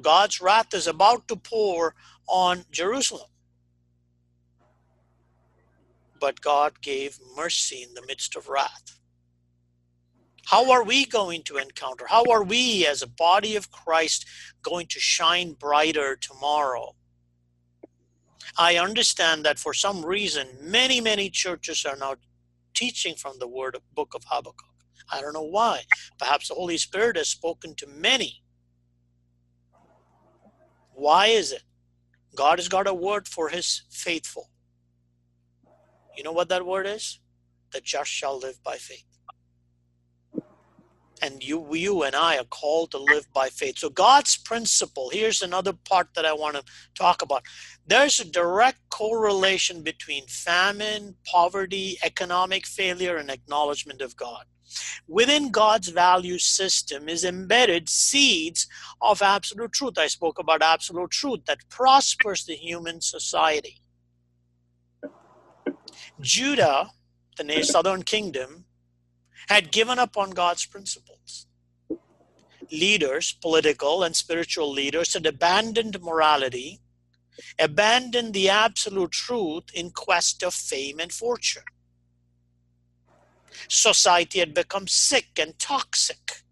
God's 0.03 0.43
wrath 0.43 0.75
is 0.75 0.87
about 0.87 1.27
to 1.29 1.37
pour 1.37 1.95
on 2.29 2.65
Jerusalem. 2.71 3.31
But 6.25 6.41
God 6.41 6.81
gave 6.81 7.19
mercy 7.37 7.83
in 7.83 7.93
the 7.93 8.07
midst 8.07 8.35
of 8.35 8.49
wrath. 8.49 8.99
How 10.47 10.71
are 10.73 10.83
we 10.83 11.05
going 11.05 11.43
to 11.43 11.59
encounter? 11.59 12.07
How 12.09 12.25
are 12.31 12.43
we, 12.43 12.87
as 12.87 13.03
a 13.03 13.07
body 13.07 13.57
of 13.57 13.71
Christ, 13.71 14.25
going 14.63 14.87
to 14.87 14.99
shine 14.99 15.53
brighter 15.53 16.17
tomorrow? 16.17 16.97
I 18.57 18.79
understand 18.79 19.45
that 19.45 19.59
for 19.59 19.75
some 19.75 20.03
reason, 20.03 20.49
many, 20.63 20.99
many 20.99 21.29
churches 21.29 21.85
are 21.85 21.99
now 21.99 22.15
teaching 22.73 23.17
from 23.17 23.39
the 23.39 23.47
word 23.47 23.77
book 23.93 24.15
of 24.15 24.25
Habakkuk. 24.27 24.65
I 25.13 25.21
don't 25.21 25.35
know 25.35 25.43
why. 25.43 25.83
Perhaps 26.19 26.49
the 26.49 26.55
Holy 26.55 26.79
Spirit 26.79 27.19
has 27.19 27.29
spoken 27.29 27.75
to 27.75 27.87
many. 27.87 28.43
Why 30.95 31.27
is 31.27 31.53
it? 31.53 31.65
God 32.35 32.59
has 32.59 32.71
got 32.71 32.87
a 32.87 32.95
word 32.95 33.29
for 33.29 33.51
his 33.51 33.83
faithful. 33.91 34.49
You 36.17 36.23
know 36.23 36.33
what 36.33 36.49
that 36.49 36.67
word 36.67 36.87
is? 36.87 37.21
The 37.73 37.81
just 37.81 38.11
shall 38.11 38.39
live 38.39 38.63
by 38.63 38.77
faith. 38.77 39.05
And 41.23 41.43
you, 41.43 41.75
you 41.75 42.03
and 42.03 42.15
I 42.15 42.37
are 42.37 42.45
called 42.45 42.91
to 42.91 42.99
live 42.99 43.27
by 43.33 43.49
faith. 43.49 43.79
So, 43.79 43.89
God's 43.89 44.37
principle 44.37 45.11
here's 45.11 45.43
another 45.43 45.73
part 45.73 46.09
that 46.15 46.27
I 46.27 46.33
want 46.33 46.57
to 46.57 46.65
talk 46.95 47.23
about. 47.23 47.45
There's 47.87 48.21
a 48.21 48.31
direct 48.31 48.79
correlation 48.91 49.83
between 49.83 50.27
famine, 50.27 51.17
poverty, 51.25 51.97
economic 52.05 52.67
failure, 52.67 53.17
and 53.17 53.31
acknowledgement 53.31 54.03
of 54.03 54.17
God. 54.17 54.45
Within 55.07 55.51
God's 55.51 55.89
value 55.89 56.39
system 56.39 57.09
is 57.09 57.25
embedded 57.25 57.89
seeds 57.89 58.67
of 59.01 59.23
absolute 59.23 59.73
truth. 59.73 59.99
I 59.99 60.09
spoke 60.09 60.39
about 60.39 60.63
absolute 60.63 61.11
truth 61.11 61.45
that 61.47 61.69
prospers 61.69 62.45
the 62.45 62.55
human 62.55 63.01
society. 63.01 63.81
Judah, 66.25 66.91
the 67.37 67.63
southern 67.63 68.03
kingdom, 68.03 68.65
had 69.49 69.71
given 69.71 69.99
up 69.99 70.17
on 70.17 70.31
God's 70.31 70.65
principles. 70.65 71.47
Leaders, 72.73 73.35
political 73.43 74.03
and 74.03 74.17
spiritual 74.17 74.73
leaders, 74.73 75.13
had 75.13 75.27
abandoned 75.27 76.01
morality, 76.01 76.81
abandoned 77.59 78.33
the 78.33 78.49
absolute 78.49 79.13
truth 79.13 79.65
in 79.75 79.91
quest 79.91 80.43
of 80.43 80.55
fame 80.55 80.99
and 80.99 81.13
fortune. 81.13 81.65
Society 83.69 84.39
had 84.39 84.55
become 84.55 84.89
sick 84.89 85.39
and 85.39 85.59
toxic. 85.59 86.43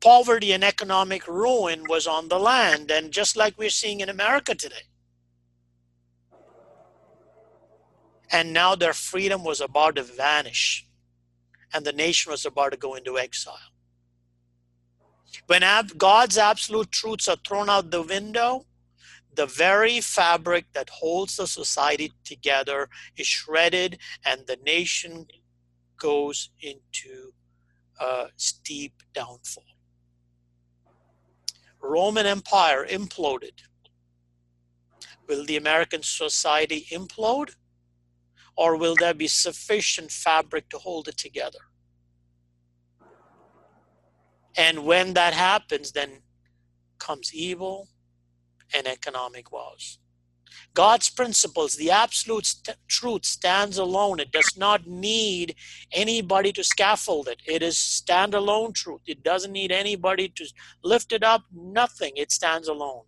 Poverty 0.00 0.50
and 0.50 0.64
economic 0.64 1.28
ruin 1.28 1.84
was 1.88 2.08
on 2.08 2.28
the 2.28 2.40
land, 2.40 2.90
and 2.90 3.12
just 3.12 3.36
like 3.36 3.56
we're 3.56 3.70
seeing 3.70 4.00
in 4.00 4.08
America 4.08 4.56
today. 4.56 4.86
And 8.32 8.52
now 8.52 8.74
their 8.74 8.94
freedom 8.94 9.44
was 9.44 9.60
about 9.60 9.96
to 9.96 10.02
vanish 10.02 10.86
and 11.72 11.84
the 11.84 11.92
nation 11.92 12.30
was 12.30 12.44
about 12.44 12.72
to 12.72 12.78
go 12.78 12.94
into 12.94 13.18
exile. 13.18 13.58
When 15.46 15.62
ab- 15.62 15.96
God's 15.96 16.38
absolute 16.38 16.90
truths 16.90 17.28
are 17.28 17.36
thrown 17.46 17.70
out 17.70 17.90
the 17.90 18.02
window, 18.02 18.66
the 19.34 19.46
very 19.46 20.00
fabric 20.00 20.66
that 20.74 20.90
holds 20.90 21.36
the 21.36 21.46
society 21.46 22.12
together 22.24 22.88
is 23.16 23.26
shredded, 23.26 23.98
and 24.26 24.46
the 24.46 24.58
nation 24.64 25.26
goes 25.96 26.50
into 26.60 27.32
a 27.98 28.26
steep 28.36 29.02
downfall. 29.14 29.64
Roman 31.80 32.26
Empire 32.26 32.86
imploded. 32.86 33.62
Will 35.26 35.44
the 35.46 35.56
American 35.56 36.02
society 36.02 36.86
implode? 36.90 37.54
Or 38.56 38.76
will 38.76 38.94
there 38.94 39.14
be 39.14 39.28
sufficient 39.28 40.10
fabric 40.10 40.68
to 40.70 40.78
hold 40.78 41.08
it 41.08 41.16
together? 41.16 41.58
And 44.56 44.84
when 44.84 45.14
that 45.14 45.32
happens, 45.32 45.92
then 45.92 46.22
comes 46.98 47.34
evil 47.34 47.88
and 48.74 48.86
economic 48.86 49.50
woes. 49.50 49.98
God's 50.74 51.10
principles, 51.10 51.76
the 51.76 51.90
absolute 51.90 52.46
st- 52.46 52.76
truth 52.88 53.24
stands 53.24 53.78
alone. 53.78 54.20
It 54.20 54.32
does 54.32 54.56
not 54.56 54.86
need 54.86 55.54
anybody 55.92 56.52
to 56.52 56.64
scaffold 56.64 57.28
it. 57.28 57.40
It 57.46 57.62
is 57.62 57.76
standalone 57.76 58.74
truth. 58.74 59.02
It 59.06 59.22
doesn't 59.22 59.52
need 59.52 59.72
anybody 59.72 60.28
to 60.28 60.44
lift 60.82 61.12
it 61.12 61.22
up, 61.22 61.42
nothing. 61.52 62.12
It 62.16 62.30
stands 62.32 62.68
alone. 62.68 63.04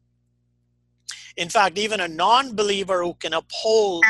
In 1.36 1.48
fact, 1.48 1.78
even 1.78 2.00
a 2.00 2.08
non 2.08 2.54
believer 2.54 3.02
who 3.02 3.14
can 3.14 3.32
uphold 3.32 4.04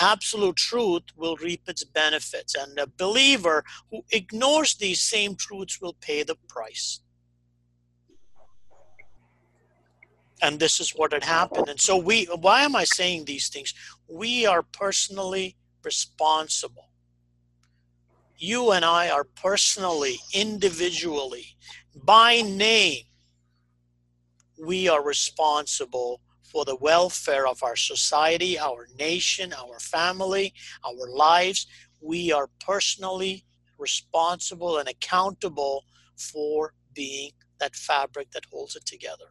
absolute 0.00 0.56
truth 0.56 1.04
will 1.16 1.36
reap 1.36 1.62
its 1.68 1.84
benefits. 1.84 2.54
And 2.54 2.78
a 2.78 2.86
believer 2.86 3.64
who 3.90 4.04
ignores 4.10 4.74
these 4.74 5.00
same 5.00 5.36
truths 5.36 5.80
will 5.80 5.96
pay 6.00 6.22
the 6.22 6.36
price. 6.48 7.00
And 10.42 10.58
this 10.60 10.80
is 10.80 10.90
what 10.90 11.12
had 11.12 11.24
happened. 11.24 11.68
And 11.68 11.80
so 11.80 11.96
we 11.96 12.26
why 12.26 12.62
am 12.62 12.76
I 12.76 12.84
saying 12.84 13.24
these 13.24 13.48
things? 13.48 13.72
We 14.08 14.46
are 14.46 14.62
personally 14.62 15.56
responsible. 15.82 16.90
You 18.36 18.72
and 18.72 18.84
I 18.84 19.08
are 19.10 19.24
personally, 19.24 20.16
individually, 20.34 21.56
by 21.94 22.42
name, 22.42 23.04
we 24.58 24.88
are 24.88 25.02
responsible 25.02 26.20
for 26.44 26.64
the 26.64 26.76
welfare 26.76 27.46
of 27.46 27.62
our 27.62 27.76
society, 27.76 28.58
our 28.58 28.86
nation, 28.98 29.52
our 29.52 29.78
family, 29.80 30.52
our 30.84 31.08
lives. 31.08 31.66
We 32.00 32.32
are 32.32 32.48
personally 32.64 33.44
responsible 33.78 34.78
and 34.78 34.88
accountable 34.88 35.84
for 36.16 36.74
being 36.92 37.32
that 37.60 37.74
fabric 37.74 38.30
that 38.32 38.44
holds 38.52 38.76
it 38.76 38.84
together. 38.84 39.30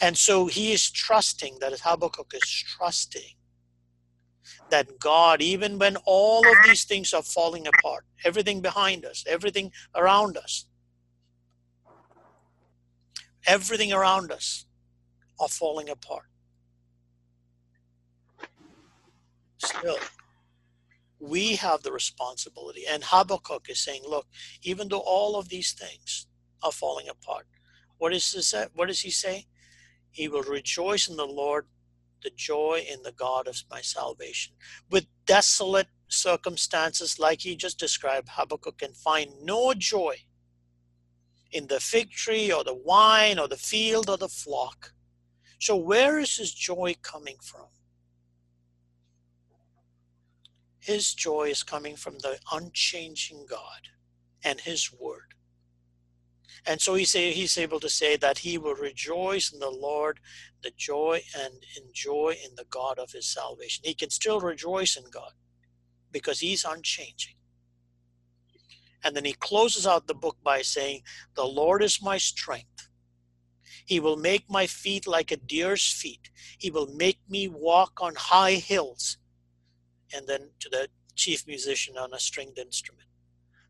And 0.00 0.16
so 0.16 0.46
he 0.46 0.72
is 0.72 0.90
trusting, 0.90 1.58
that 1.60 1.78
Habakkuk 1.80 2.32
is 2.34 2.64
trusting 2.76 3.34
that 4.70 4.98
God, 5.00 5.40
even 5.40 5.78
when 5.78 5.96
all 6.04 6.46
of 6.46 6.56
these 6.64 6.84
things 6.84 7.12
are 7.14 7.22
falling 7.22 7.66
apart, 7.66 8.04
everything 8.24 8.60
behind 8.60 9.04
us, 9.04 9.24
everything 9.26 9.72
around 9.94 10.36
us, 10.36 10.66
everything 13.46 13.92
around 13.92 14.30
us 14.32 14.65
are 15.38 15.48
falling 15.48 15.88
apart. 15.88 16.26
Still, 19.58 19.98
we 21.18 21.56
have 21.56 21.82
the 21.82 21.92
responsibility. 21.92 22.84
And 22.88 23.02
Habakkuk 23.04 23.68
is 23.68 23.80
saying, 23.80 24.02
look, 24.06 24.26
even 24.62 24.88
though 24.88 25.00
all 25.04 25.36
of 25.36 25.48
these 25.48 25.72
things 25.72 26.26
are 26.62 26.72
falling 26.72 27.08
apart, 27.08 27.46
what 27.98 28.12
is 28.12 28.32
this? 28.32 28.54
What 28.74 28.88
does 28.88 29.00
he 29.00 29.10
say? 29.10 29.46
He 30.10 30.28
will 30.28 30.42
rejoice 30.42 31.08
in 31.08 31.16
the 31.16 31.26
Lord, 31.26 31.66
the 32.22 32.30
joy 32.30 32.84
in 32.90 33.02
the 33.02 33.12
God 33.12 33.48
of 33.48 33.62
my 33.70 33.80
salvation. 33.80 34.54
With 34.90 35.06
desolate 35.26 35.88
circumstances 36.08 37.18
like 37.18 37.40
he 37.40 37.56
just 37.56 37.78
described, 37.78 38.28
Habakkuk 38.30 38.78
can 38.78 38.92
find 38.92 39.30
no 39.42 39.74
joy 39.74 40.16
in 41.52 41.66
the 41.66 41.80
fig 41.80 42.10
tree 42.10 42.52
or 42.52 42.64
the 42.64 42.74
wine 42.74 43.38
or 43.38 43.48
the 43.48 43.56
field 43.56 44.10
or 44.10 44.16
the 44.16 44.28
flock. 44.28 44.92
So, 45.58 45.76
where 45.76 46.18
is 46.18 46.36
his 46.36 46.52
joy 46.52 46.96
coming 47.02 47.36
from? 47.42 47.66
His 50.80 51.14
joy 51.14 51.48
is 51.48 51.62
coming 51.62 51.96
from 51.96 52.18
the 52.18 52.38
unchanging 52.52 53.46
God 53.48 53.88
and 54.44 54.60
his 54.60 54.92
word. 54.92 55.34
And 56.66 56.80
so 56.80 56.94
he's, 56.94 57.12
he's 57.12 57.58
able 57.58 57.80
to 57.80 57.88
say 57.88 58.16
that 58.16 58.38
he 58.38 58.58
will 58.58 58.74
rejoice 58.74 59.52
in 59.52 59.60
the 59.60 59.70
Lord, 59.70 60.20
the 60.62 60.72
joy 60.76 61.22
and 61.36 61.54
enjoy 61.76 62.36
in 62.44 62.54
the 62.56 62.66
God 62.70 62.98
of 62.98 63.12
his 63.12 63.26
salvation. 63.26 63.82
He 63.84 63.94
can 63.94 64.10
still 64.10 64.40
rejoice 64.40 64.96
in 64.96 65.04
God 65.10 65.32
because 66.10 66.40
he's 66.40 66.64
unchanging. 66.64 67.34
And 69.04 69.14
then 69.14 69.24
he 69.24 69.32
closes 69.32 69.86
out 69.86 70.08
the 70.08 70.14
book 70.14 70.36
by 70.42 70.62
saying, 70.62 71.02
The 71.34 71.44
Lord 71.44 71.82
is 71.82 72.02
my 72.02 72.18
strength. 72.18 72.88
He 73.86 74.00
will 74.00 74.16
make 74.16 74.50
my 74.50 74.66
feet 74.66 75.06
like 75.06 75.30
a 75.30 75.36
deer's 75.36 75.90
feet. 75.90 76.30
He 76.58 76.70
will 76.70 76.88
make 76.88 77.20
me 77.28 77.48
walk 77.48 77.98
on 78.00 78.14
high 78.16 78.54
hills. 78.54 79.16
And 80.12 80.26
then 80.26 80.50
to 80.60 80.68
the 80.68 80.88
chief 81.14 81.46
musician 81.46 81.96
on 81.96 82.12
a 82.12 82.18
stringed 82.18 82.58
instrument. 82.58 83.08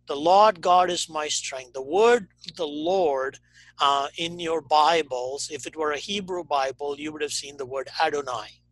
The 0.06 0.16
Lord 0.16 0.60
God 0.60 0.90
is 0.90 1.08
my 1.08 1.28
strength. 1.28 1.74
The 1.74 1.82
word 1.82 2.28
the 2.56 2.66
Lord 2.66 3.38
uh, 3.80 4.08
in 4.16 4.38
your 4.38 4.60
Bibles, 4.60 5.50
if 5.50 5.66
it 5.66 5.76
were 5.76 5.92
a 5.92 5.98
Hebrew 5.98 6.44
Bible, 6.44 6.98
you 6.98 7.12
would 7.12 7.22
have 7.22 7.32
seen 7.32 7.56
the 7.56 7.66
word 7.66 7.88
Adonai. 8.02 8.62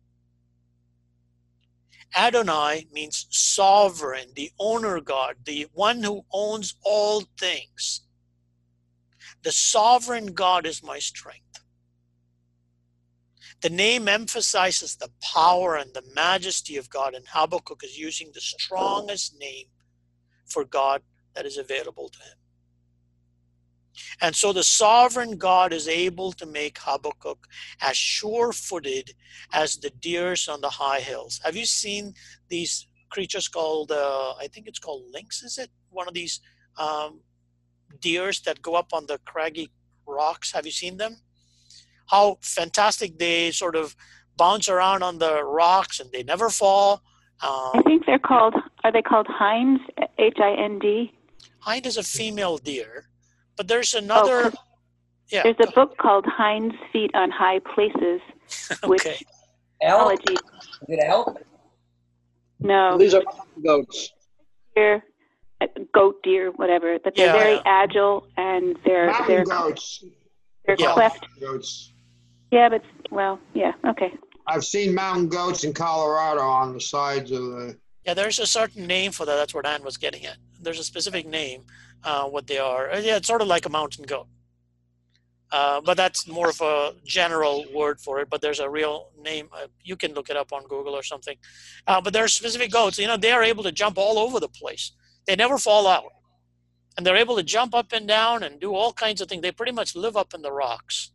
Adonai 2.15 2.87
means 2.93 3.27
sovereign, 3.29 4.29
the 4.35 4.51
owner 4.57 5.01
God, 5.01 5.35
the 5.43 5.67
one 5.73 6.01
who 6.01 6.25
owns 6.31 6.75
all 6.81 7.23
things. 7.37 8.04
The 9.45 9.51
sovereign 9.51 10.33
God 10.33 10.65
is 10.65 10.81
my 10.81 10.97
strength. 10.97 11.59
The 13.61 13.69
name 13.69 14.07
emphasizes 14.07 14.95
the 14.95 15.11
power 15.21 15.75
and 15.75 15.93
the 15.93 16.03
majesty 16.15 16.77
of 16.77 16.89
God, 16.89 17.13
and 17.13 17.23
Habakkuk 17.27 17.83
is 17.83 17.95
using 17.97 18.31
the 18.33 18.41
strongest 18.41 19.39
name 19.39 19.67
for 20.47 20.65
God 20.65 21.03
that 21.35 21.45
is 21.45 21.57
available 21.57 22.09
to 22.09 22.19
him. 22.19 22.37
And 24.19 24.35
so 24.35 24.51
the 24.51 24.63
sovereign 24.63 25.37
God 25.37 25.73
is 25.73 25.87
able 25.87 26.31
to 26.33 26.45
make 26.47 26.79
Habakkuk 26.79 27.47
as 27.81 27.95
sure 27.95 28.51
footed 28.51 29.11
as 29.53 29.77
the 29.77 29.91
deers 29.91 30.47
on 30.47 30.61
the 30.61 30.71
high 30.71 31.01
hills. 31.01 31.39
Have 31.43 31.55
you 31.55 31.67
seen 31.67 32.15
these 32.49 32.87
creatures 33.11 33.47
called, 33.47 33.91
uh, 33.91 34.33
I 34.39 34.47
think 34.47 34.67
it's 34.67 34.79
called 34.79 35.03
lynx, 35.13 35.43
is 35.43 35.59
it? 35.59 35.69
One 35.91 36.07
of 36.07 36.15
these 36.15 36.41
um, 36.77 37.21
deers 38.01 38.41
that 38.41 38.61
go 38.61 38.75
up 38.75 38.93
on 38.93 39.05
the 39.07 39.19
craggy 39.25 39.71
rocks. 40.07 40.51
Have 40.51 40.65
you 40.65 40.71
seen 40.71 40.97
them? 40.97 41.17
How 42.07 42.37
fantastic 42.41 43.17
they 43.17 43.51
sort 43.51 43.75
of 43.75 43.95
bounce 44.37 44.69
around 44.69 45.01
on 45.03 45.17
the 45.17 45.43
rocks 45.43 45.99
and 45.99 46.11
they 46.11 46.23
never 46.23 46.49
fall. 46.49 47.01
Um, 47.41 47.71
I 47.73 47.81
think 47.83 48.05
they're 48.05 48.19
called, 48.19 48.55
are 48.83 48.91
they 48.91 49.01
called 49.01 49.27
hinds? 49.29 49.81
H 50.17 50.37
I 50.39 50.53
N 50.53 50.79
D? 50.79 51.11
Hind 51.59 51.85
is 51.85 51.97
a 51.97 52.03
female 52.03 52.57
deer 52.57 53.09
but 53.57 53.67
there's 53.67 53.93
another. 53.93 54.51
Oh, 54.53 54.59
yeah. 55.31 55.43
There's 55.43 55.55
a 55.67 55.71
book 55.71 55.97
called 55.97 56.25
Hind's 56.37 56.75
Feet 56.91 57.11
on 57.13 57.31
High 57.31 57.59
Places. 57.59 58.21
okay. 58.83 58.87
Which 58.87 59.07
elk? 59.81 60.19
Did 60.25 60.39
it 60.87 61.03
help? 61.03 61.37
No. 62.59 62.97
These 62.97 63.13
are 63.13 63.23
goats. 63.63 64.13
Deer, 64.75 65.03
goat 65.93 66.21
deer, 66.23 66.51
whatever. 66.51 66.97
But 67.03 67.15
they're 67.15 67.27
yeah, 67.27 67.33
very 67.33 67.55
yeah. 67.55 67.61
agile 67.65 68.27
and 68.37 68.77
they're 68.85 69.07
Mountain 69.07 69.27
they're 69.27 69.45
goats. 69.45 70.03
They're 70.65 70.75
yeah. 70.79 70.93
cleft. 70.93 71.27
Goats. 71.39 71.93
Yeah, 72.51 72.69
but 72.69 72.83
well, 73.11 73.39
yeah, 73.53 73.73
okay. 73.85 74.13
I've 74.47 74.63
seen 74.63 74.93
mountain 74.93 75.27
goats 75.27 75.63
in 75.63 75.73
Colorado 75.73 76.41
on 76.41 76.73
the 76.73 76.81
sides 76.81 77.31
of 77.31 77.41
the. 77.41 77.77
Yeah, 78.05 78.13
there's 78.13 78.39
a 78.39 78.45
certain 78.45 78.85
name 78.85 79.11
for 79.11 79.25
that. 79.25 79.35
That's 79.35 79.53
what 79.53 79.65
Ann 79.65 79.83
was 79.83 79.97
getting 79.97 80.25
at. 80.25 80.37
There's 80.61 80.79
a 80.79 80.83
specific 80.83 81.27
name 81.27 81.63
uh, 82.03 82.25
what 82.25 82.45
they 82.47 82.59
are. 82.59 82.91
Uh, 82.91 82.99
yeah, 82.99 83.17
it's 83.17 83.27
sort 83.27 83.41
of 83.41 83.47
like 83.47 83.65
a 83.65 83.69
mountain 83.69 84.05
goat. 84.05 84.27
Uh, 85.51 85.79
but 85.81 85.95
that's 85.95 86.27
more 86.27 86.49
of 86.49 86.61
a 86.61 86.93
general 87.05 87.65
word 87.73 87.99
for 87.99 88.19
it. 88.19 88.29
But 88.29 88.41
there's 88.41 88.59
a 88.59 88.69
real 88.69 89.09
name. 89.19 89.49
Uh, 89.53 89.67
you 89.83 89.95
can 89.95 90.13
look 90.13 90.29
it 90.29 90.37
up 90.37 90.53
on 90.53 90.63
Google 90.67 90.95
or 90.95 91.03
something. 91.03 91.37
Uh, 91.87 92.01
but 92.01 92.13
there 92.13 92.23
are 92.23 92.27
specific 92.27 92.71
goats. 92.71 92.97
You 92.99 93.07
know, 93.07 93.17
they 93.17 93.31
are 93.31 93.43
able 93.43 93.63
to 93.63 93.71
jump 93.71 93.97
all 93.97 94.17
over 94.19 94.39
the 94.39 94.49
place. 94.49 94.91
They 95.27 95.35
never 95.35 95.57
fall 95.57 95.87
out, 95.87 96.11
and 96.97 97.05
they're 97.05 97.15
able 97.15 97.35
to 97.35 97.43
jump 97.43 97.73
up 97.73 97.91
and 97.91 98.07
down 98.07 98.43
and 98.43 98.59
do 98.59 98.73
all 98.73 98.93
kinds 98.93 99.21
of 99.21 99.27
things. 99.27 99.41
They 99.41 99.51
pretty 99.51 99.71
much 99.71 99.95
live 99.95 100.15
up 100.15 100.33
in 100.33 100.41
the 100.41 100.51
rocks. 100.51 101.11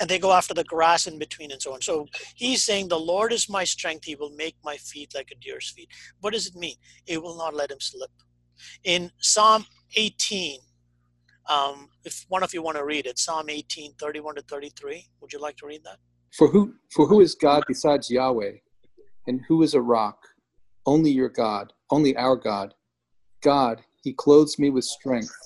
And 0.00 0.10
they 0.10 0.18
go 0.18 0.32
after 0.32 0.52
the 0.52 0.64
grass 0.64 1.06
in 1.06 1.18
between 1.18 1.50
and 1.50 1.62
so 1.62 1.72
on. 1.72 1.80
So 1.80 2.06
he's 2.34 2.62
saying, 2.62 2.88
The 2.88 2.98
Lord 2.98 3.32
is 3.32 3.48
my 3.48 3.64
strength. 3.64 4.04
He 4.04 4.14
will 4.14 4.30
make 4.30 4.56
my 4.62 4.76
feet 4.76 5.12
like 5.14 5.30
a 5.32 5.34
deer's 5.36 5.70
feet. 5.70 5.88
What 6.20 6.34
does 6.34 6.46
it 6.46 6.54
mean? 6.54 6.76
It 7.06 7.22
will 7.22 7.38
not 7.38 7.54
let 7.54 7.70
him 7.70 7.80
slip. 7.80 8.10
In 8.84 9.10
Psalm 9.18 9.64
18, 9.96 10.60
um, 11.48 11.88
if 12.04 12.24
one 12.28 12.42
of 12.42 12.52
you 12.54 12.62
want 12.62 12.76
to 12.76 12.84
read 12.84 13.06
it, 13.06 13.18
Psalm 13.18 13.48
18, 13.48 13.94
31 13.94 14.36
to 14.36 14.42
33, 14.42 15.06
would 15.20 15.32
you 15.32 15.40
like 15.40 15.56
to 15.56 15.66
read 15.66 15.84
that? 15.84 15.96
For 16.36 16.48
who, 16.48 16.74
for 16.94 17.06
who 17.06 17.20
is 17.20 17.34
God 17.34 17.64
besides 17.66 18.10
Yahweh? 18.10 18.52
And 19.26 19.40
who 19.48 19.62
is 19.62 19.74
a 19.74 19.80
rock? 19.80 20.18
Only 20.86 21.10
your 21.10 21.28
God, 21.28 21.72
only 21.92 22.16
our 22.16 22.34
God. 22.34 22.74
God, 23.42 23.82
He 24.02 24.12
clothes 24.12 24.58
me 24.58 24.70
with 24.70 24.84
strength 24.84 25.36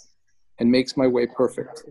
and 0.59 0.70
makes 0.70 0.96
my 0.96 1.06
way 1.06 1.26
perfect. 1.26 1.82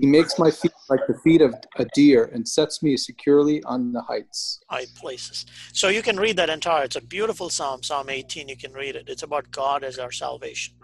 He 0.00 0.06
makes 0.06 0.38
my 0.40 0.50
feet 0.50 0.72
like 0.88 1.06
the 1.06 1.14
feet 1.22 1.40
of 1.40 1.54
a 1.76 1.84
deer 1.94 2.24
and 2.32 2.48
sets 2.48 2.82
me 2.82 2.96
securely 2.96 3.62
on 3.62 3.92
the 3.92 4.02
heights. 4.02 4.60
High 4.68 4.86
places. 4.96 5.46
So 5.72 5.88
you 5.88 6.02
can 6.02 6.16
read 6.16 6.36
that 6.36 6.50
entire. 6.50 6.84
It's 6.84 6.96
a 6.96 7.00
beautiful 7.00 7.48
psalm, 7.48 7.84
Psalm 7.84 8.10
18. 8.10 8.48
You 8.48 8.56
can 8.56 8.72
read 8.72 8.96
it. 8.96 9.08
It's 9.08 9.22
about 9.22 9.48
God 9.52 9.84
as 9.84 9.98
our 9.98 10.10
salvation. 10.10 10.74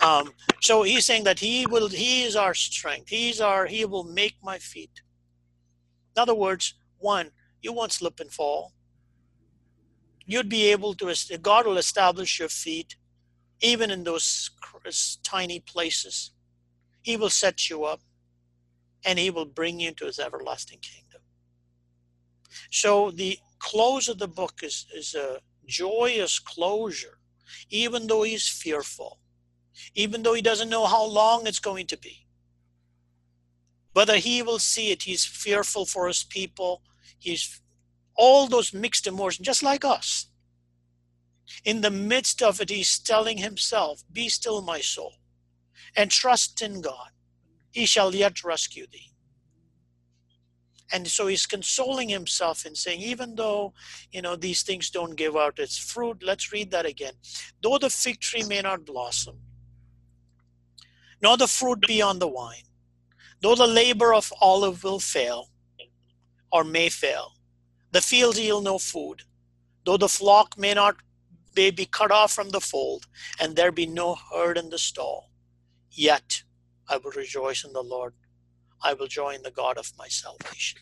Um, 0.00 0.32
so 0.62 0.82
he's 0.82 1.04
saying 1.04 1.24
that 1.24 1.38
he 1.38 1.66
will. 1.66 1.88
He 1.88 2.22
is 2.22 2.36
our 2.36 2.54
strength. 2.54 3.10
He's 3.10 3.38
our. 3.40 3.66
He 3.66 3.84
will 3.84 4.04
make 4.04 4.36
my 4.42 4.58
feet. 4.58 5.02
In 6.16 6.22
other 6.22 6.34
words, 6.34 6.74
one, 6.98 7.30
you 7.60 7.74
won't 7.74 7.92
slip 7.92 8.18
and 8.20 8.32
fall. 8.32 8.72
You'd 10.26 10.48
be 10.48 10.70
able 10.70 10.94
to. 10.94 11.14
God 11.42 11.66
will 11.66 11.78
establish 11.78 12.38
your 12.38 12.48
feet, 12.48 12.96
even 13.60 13.90
in 13.90 14.04
those 14.04 14.50
tiny 15.22 15.60
places 15.60 16.32
he 17.02 17.16
will 17.16 17.30
set 17.30 17.70
you 17.70 17.84
up 17.84 18.00
and 19.04 19.18
he 19.18 19.30
will 19.30 19.46
bring 19.46 19.80
you 19.80 19.88
into 19.88 20.06
his 20.06 20.18
everlasting 20.18 20.80
kingdom. 20.80 21.22
So 22.70 23.10
the 23.10 23.38
close 23.58 24.08
of 24.08 24.18
the 24.18 24.28
book 24.28 24.60
is, 24.62 24.86
is 24.94 25.14
a 25.14 25.40
joyous 25.66 26.38
closure, 26.38 27.18
even 27.70 28.06
though 28.06 28.22
he's 28.22 28.48
fearful, 28.48 29.18
even 29.94 30.22
though 30.22 30.34
he 30.34 30.42
doesn't 30.42 30.68
know 30.68 30.86
how 30.86 31.04
long 31.04 31.46
it's 31.46 31.58
going 31.58 31.86
to 31.86 31.96
be. 31.96 32.26
Whether 33.92 34.16
he 34.16 34.42
will 34.42 34.58
see 34.58 34.92
it, 34.92 35.02
he's 35.02 35.24
fearful 35.24 35.86
for 35.86 36.06
his 36.06 36.22
people. 36.22 36.82
He's 37.18 37.60
all 38.20 38.46
those 38.46 38.74
mixed 38.74 39.06
emotions, 39.06 39.46
just 39.46 39.62
like 39.62 39.84
us. 39.84 40.26
In 41.64 41.80
the 41.80 41.90
midst 41.90 42.42
of 42.42 42.60
it, 42.60 42.70
he's 42.70 42.98
telling 42.98 43.38
himself, 43.38 44.04
Be 44.12 44.28
still, 44.28 44.62
my 44.62 44.80
soul 44.80 45.14
and 45.96 46.10
trust 46.10 46.62
in 46.62 46.80
God. 46.80 47.10
He 47.70 47.86
shall 47.86 48.14
yet 48.14 48.42
rescue 48.44 48.86
thee. 48.90 49.12
And 50.92 51.06
so 51.06 51.28
he's 51.28 51.46
consoling 51.46 52.08
himself 52.08 52.66
in 52.66 52.74
saying, 52.74 53.00
even 53.00 53.36
though, 53.36 53.74
you 54.10 54.22
know, 54.22 54.34
these 54.34 54.62
things 54.64 54.90
don't 54.90 55.14
give 55.14 55.36
out 55.36 55.60
its 55.60 55.78
fruit, 55.78 56.20
let's 56.22 56.52
read 56.52 56.72
that 56.72 56.84
again. 56.84 57.12
Though 57.62 57.78
the 57.78 57.90
fig 57.90 58.20
tree 58.20 58.42
may 58.42 58.60
not 58.60 58.84
blossom, 58.84 59.38
nor 61.22 61.36
the 61.36 61.46
fruit 61.46 61.80
be 61.86 62.02
on 62.02 62.18
the 62.18 62.26
wine, 62.26 62.64
though 63.40 63.54
the 63.54 63.68
labor 63.68 64.12
of 64.12 64.32
olive 64.40 64.82
will 64.82 64.98
fail, 64.98 65.50
or 66.50 66.64
may 66.64 66.88
fail, 66.88 67.34
the 67.92 68.00
field 68.00 68.36
yield 68.36 68.64
no 68.64 68.78
food, 68.78 69.22
though 69.84 69.96
the 69.96 70.08
flock 70.08 70.56
may 70.58 70.74
not 70.74 70.96
may 71.56 71.70
be 71.70 71.86
cut 71.86 72.12
off 72.12 72.32
from 72.32 72.50
the 72.50 72.60
fold, 72.60 73.06
and 73.40 73.56
there 73.56 73.72
be 73.72 73.86
no 73.86 74.16
herd 74.32 74.56
in 74.56 74.70
the 74.70 74.78
stall, 74.78 75.30
Yet 75.90 76.44
I 76.88 76.96
will 76.96 77.10
rejoice 77.10 77.64
in 77.64 77.72
the 77.72 77.82
Lord. 77.82 78.14
I 78.82 78.94
will 78.94 79.08
joy 79.08 79.34
in 79.34 79.42
the 79.42 79.50
God 79.50 79.76
of 79.76 79.92
my 79.98 80.08
salvation. 80.08 80.80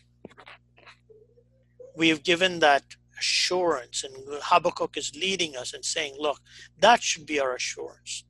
We 1.95 2.09
have 2.09 2.23
given 2.23 2.59
that 2.59 2.83
assurance, 3.17 4.03
and 4.03 4.13
Habakkuk 4.43 4.95
is 4.95 5.15
leading 5.15 5.57
us 5.57 5.73
and 5.73 5.83
saying, 5.83 6.15
Look, 6.17 6.39
that 6.79 7.03
should 7.03 7.25
be 7.25 7.39
our 7.39 7.55
assurance. 7.55 8.23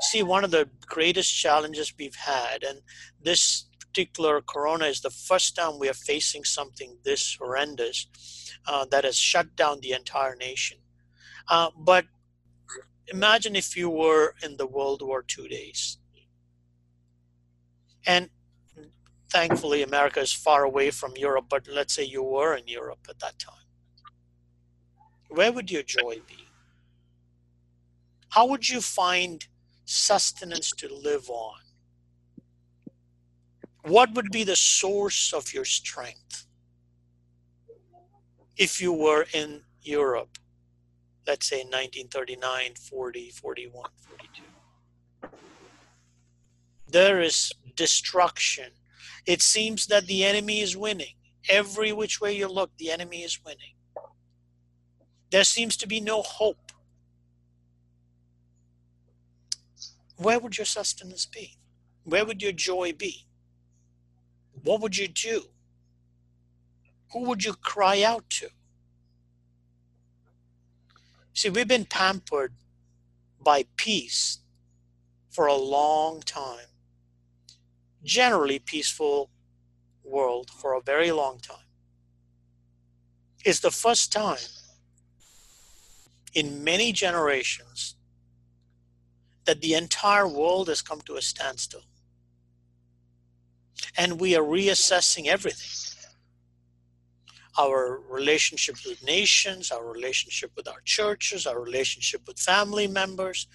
See, 0.00 0.22
one 0.22 0.44
of 0.44 0.50
the 0.50 0.68
greatest 0.86 1.34
challenges 1.34 1.92
we've 1.98 2.14
had, 2.14 2.62
and 2.64 2.80
this 3.22 3.67
particular 3.98 4.40
corona 4.40 4.84
is 4.84 5.00
the 5.00 5.10
first 5.10 5.56
time 5.56 5.76
we 5.76 5.88
are 5.88 6.00
facing 6.12 6.44
something 6.44 6.98
this 7.02 7.36
horrendous 7.40 8.06
uh, 8.68 8.84
that 8.92 9.02
has 9.02 9.16
shut 9.16 9.56
down 9.56 9.80
the 9.80 9.90
entire 9.90 10.36
nation. 10.36 10.78
Uh, 11.48 11.70
but 11.76 12.04
imagine 13.08 13.56
if 13.56 13.76
you 13.76 13.90
were 13.90 14.34
in 14.40 14.56
the 14.56 14.66
World 14.66 15.02
War 15.02 15.24
II 15.36 15.48
days. 15.48 15.98
And 18.06 18.30
thankfully, 19.32 19.82
America 19.82 20.20
is 20.20 20.32
far 20.32 20.62
away 20.62 20.92
from 20.92 21.16
Europe, 21.16 21.46
but 21.48 21.66
let's 21.66 21.92
say 21.92 22.04
you 22.04 22.22
were 22.22 22.54
in 22.54 22.68
Europe 22.68 23.00
at 23.08 23.18
that 23.18 23.36
time. 23.40 23.66
Where 25.28 25.50
would 25.50 25.72
your 25.72 25.82
joy 25.82 26.20
be? 26.28 26.46
How 28.28 28.46
would 28.46 28.68
you 28.68 28.80
find 28.80 29.44
sustenance 29.86 30.70
to 30.76 30.86
live 30.88 31.28
on? 31.28 31.67
What 33.82 34.12
would 34.14 34.30
be 34.30 34.44
the 34.44 34.56
source 34.56 35.32
of 35.32 35.52
your 35.54 35.64
strength 35.64 36.46
if 38.56 38.80
you 38.80 38.92
were 38.92 39.26
in 39.32 39.62
Europe, 39.82 40.38
let's 41.26 41.48
say 41.48 41.58
1939, 41.58 42.74
40, 42.74 43.30
41, 43.30 43.90
42? 45.22 45.38
There 46.90 47.20
is 47.20 47.52
destruction. 47.76 48.72
It 49.26 49.42
seems 49.42 49.86
that 49.86 50.06
the 50.06 50.24
enemy 50.24 50.60
is 50.60 50.76
winning. 50.76 51.14
Every 51.48 51.92
which 51.92 52.20
way 52.20 52.36
you 52.36 52.48
look, 52.48 52.70
the 52.78 52.90
enemy 52.90 53.22
is 53.22 53.38
winning. 53.44 53.74
There 55.30 55.44
seems 55.44 55.76
to 55.78 55.86
be 55.86 56.00
no 56.00 56.22
hope. 56.22 56.68
where 60.18 60.38
would 60.38 60.58
your 60.58 60.64
sustenance 60.64 61.26
be? 61.26 61.56
Where 62.04 62.24
would 62.24 62.42
your 62.42 62.52
joy 62.52 62.92
be? 62.92 63.26
What 64.62 64.80
would 64.80 64.96
you 64.96 65.08
do? 65.08 65.44
Who 67.12 67.24
would 67.24 67.44
you 67.44 67.54
cry 67.54 68.02
out 68.02 68.28
to? 68.30 68.50
See, 71.32 71.50
we've 71.50 71.68
been 71.68 71.84
pampered 71.84 72.54
by 73.40 73.66
peace 73.76 74.38
for 75.30 75.46
a 75.46 75.54
long 75.54 76.20
time. 76.20 76.66
Generally 78.02 78.60
peaceful 78.60 79.30
world 80.04 80.50
for 80.50 80.74
a 80.74 80.80
very 80.80 81.12
long 81.12 81.38
time. 81.38 81.68
It's 83.44 83.60
the 83.60 83.70
first 83.70 84.12
time 84.12 84.48
in 86.34 86.64
many 86.64 86.92
generations 86.92 87.94
that 89.44 89.60
the 89.60 89.74
entire 89.74 90.28
world 90.28 90.68
has 90.68 90.82
come 90.82 91.00
to 91.02 91.16
a 91.16 91.22
standstill. 91.22 91.87
And 93.96 94.20
we 94.20 94.36
are 94.36 94.42
reassessing 94.42 95.26
everything 95.26 95.88
our 97.58 98.00
relationship 98.08 98.76
with 98.86 99.02
nations, 99.04 99.72
our 99.72 99.84
relationship 99.84 100.52
with 100.56 100.68
our 100.68 100.80
churches, 100.84 101.44
our 101.44 101.60
relationship 101.60 102.22
with 102.26 102.38
family 102.38 102.86
members. 102.86 103.48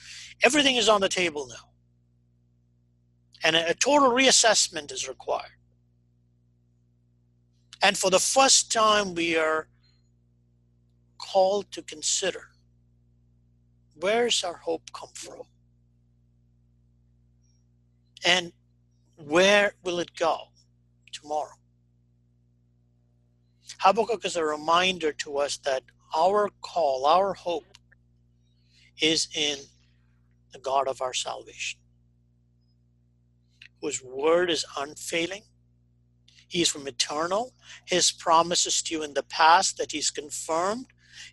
Everything 0.44 0.76
is 0.76 0.90
on 0.90 1.00
the 1.00 1.08
table 1.08 1.48
now. 1.48 1.70
And 3.46 3.56
a, 3.56 3.70
a 3.70 3.74
total 3.74 4.12
reassessment 4.12 4.92
is 4.92 5.08
required. 5.08 5.58
And 7.82 7.98
for 7.98 8.10
the 8.10 8.20
first 8.20 8.72
time, 8.72 9.16
we 9.16 9.38
are 9.38 9.68
called 11.18 11.72
to 11.72 11.82
consider 11.82 12.50
where's 13.96 14.44
our 14.44 14.58
hope 14.58 14.92
come 14.94 15.10
from? 15.14 15.44
And 18.26 18.52
where 19.28 19.74
will 19.84 20.00
it 20.00 20.16
go 20.16 20.38
tomorrow? 21.12 21.56
Habakkuk 23.80 24.24
is 24.26 24.36
a 24.36 24.46
reminder 24.46 25.12
to 25.14 25.38
us 25.38 25.58
that 25.58 25.84
our 26.16 26.50
call, 26.62 27.06
our 27.06 27.34
hope, 27.34 27.78
is 29.02 29.28
in 29.36 29.58
the 30.52 30.60
God 30.60 30.88
of 30.88 31.02
our 31.02 31.14
salvation, 31.14 31.80
whose 33.82 34.04
word 34.04 34.50
is 34.50 34.66
unfailing. 34.78 35.44
He 36.48 36.62
is 36.62 36.70
from 36.70 36.88
eternal. 36.88 37.54
His 37.86 38.12
promises 38.12 38.82
to 38.84 38.96
you 38.96 39.04
in 39.04 39.16
the 39.16 39.24
past 39.24 39.78
that 39.78 39.92
He's 39.92 40.12
confirmed 40.12 40.86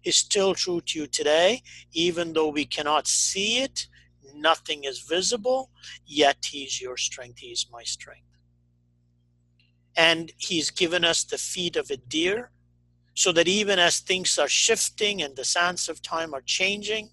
is 0.05 0.17
still 0.17 0.55
true 0.55 0.81
to 0.81 1.01
you 1.01 1.07
today, 1.07 1.63
even 1.93 2.33
though 2.33 2.49
we 2.49 2.65
cannot 2.65 3.07
see 3.07 3.59
it 3.59 3.87
nothing 4.35 4.85
is 4.85 5.01
visible, 5.01 5.71
yet 6.07 6.39
He's 6.51 6.81
your 6.81 6.97
strength, 6.97 7.39
He's 7.39 7.67
my 7.71 7.83
strength. 7.83 8.27
And 9.97 10.33
He's 10.37 10.71
given 10.71 11.05
us 11.05 11.25
the 11.25 11.39
feet 11.39 11.77
of 11.77 11.91
a 11.91 11.97
deer, 11.97 12.51
so 13.15 13.33
that 13.33 13.49
even 13.49 13.79
as 13.79 14.01
things 14.01 14.39
are 14.39 14.49
shifting 14.49 15.21
and 15.23 15.37
the 15.37 15.45
sands 15.45 15.89
of 15.89 16.01
time 16.01 16.33
are 16.33 16.43
changing, 16.43 17.11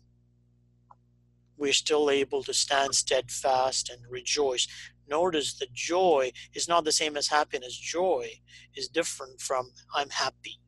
we're 1.57 1.73
still 1.73 2.09
able 2.09 2.43
to 2.43 2.53
stand 2.53 2.93
steadfast 2.95 3.89
and 3.89 4.01
rejoice. 4.09 4.67
Notice 5.09 5.53
the 5.55 5.67
joy 5.73 6.31
is 6.53 6.67
not 6.67 6.85
the 6.85 6.91
same 6.91 7.17
as 7.17 7.27
happiness. 7.27 7.75
Joy 7.75 8.29
is 8.75 8.87
different 8.87 9.41
from 9.41 9.71
I'm 9.93 10.09
happy. 10.09 10.59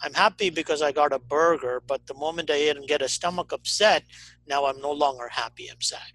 I'm 0.00 0.14
happy 0.14 0.50
because 0.50 0.80
I 0.80 0.92
got 0.92 1.12
a 1.12 1.18
burger, 1.18 1.82
but 1.86 2.06
the 2.06 2.14
moment 2.14 2.50
I 2.50 2.56
eat 2.56 2.76
and 2.76 2.86
get 2.86 3.02
a 3.02 3.08
stomach 3.08 3.52
upset, 3.52 4.04
now 4.46 4.66
I'm 4.66 4.80
no 4.80 4.92
longer 4.92 5.28
happy, 5.28 5.68
I'm 5.68 5.80
sad. 5.80 6.12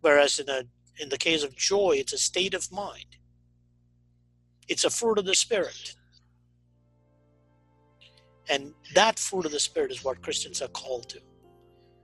Whereas 0.00 0.38
in 0.38 0.48
a 0.48 0.64
in 0.98 1.08
the 1.08 1.18
case 1.18 1.42
of 1.42 1.56
joy, 1.56 1.94
it's 1.96 2.12
a 2.12 2.18
state 2.18 2.52
of 2.52 2.70
mind. 2.70 3.16
It's 4.68 4.84
a 4.84 4.90
fruit 4.90 5.18
of 5.18 5.24
the 5.24 5.34
spirit. 5.34 5.94
And 8.50 8.74
that 8.94 9.18
fruit 9.18 9.46
of 9.46 9.52
the 9.52 9.60
spirit 9.60 9.92
is 9.92 10.04
what 10.04 10.20
Christians 10.20 10.60
are 10.60 10.68
called 10.68 11.08
to. 11.10 11.20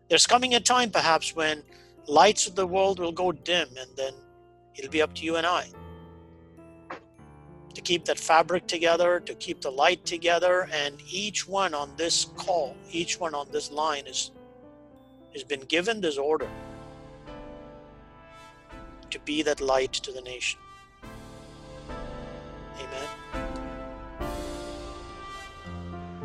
There's 0.09 0.27
coming 0.27 0.55
a 0.55 0.61
time 0.61 0.91
perhaps 0.91 1.35
when 1.35 1.63
lights 2.07 2.47
of 2.47 2.55
the 2.55 2.67
world 2.67 3.01
will 3.01 3.13
go 3.13 3.33
dim 3.33 3.69
and 3.77 3.91
then 3.97 4.15
it'll 4.77 4.91
be 4.91 5.03
up 5.03 5.15
to 5.17 5.25
you 5.25 5.37
and 5.37 5.47
I 5.47 5.69
to 7.77 7.83
keep 7.83 8.07
that 8.07 8.19
fabric 8.19 8.67
together, 8.67 9.21
to 9.21 9.35
keep 9.35 9.61
the 9.61 9.71
light 9.71 10.03
together, 10.07 10.67
and 10.73 10.95
each 11.13 11.47
one 11.47 11.75
on 11.75 11.91
this 11.99 12.25
call, 12.35 12.75
each 12.91 13.21
one 13.21 13.35
on 13.35 13.47
this 13.53 13.71
line 13.71 14.07
is 14.07 14.31
has 15.35 15.45
been 15.45 15.61
given 15.61 16.01
this 16.01 16.17
order 16.17 16.49
to 19.11 19.19
be 19.27 19.43
that 19.43 19.61
light 19.61 19.93
to 19.93 20.11
the 20.11 20.23
nation. 20.23 20.59
Amen. 22.81 23.09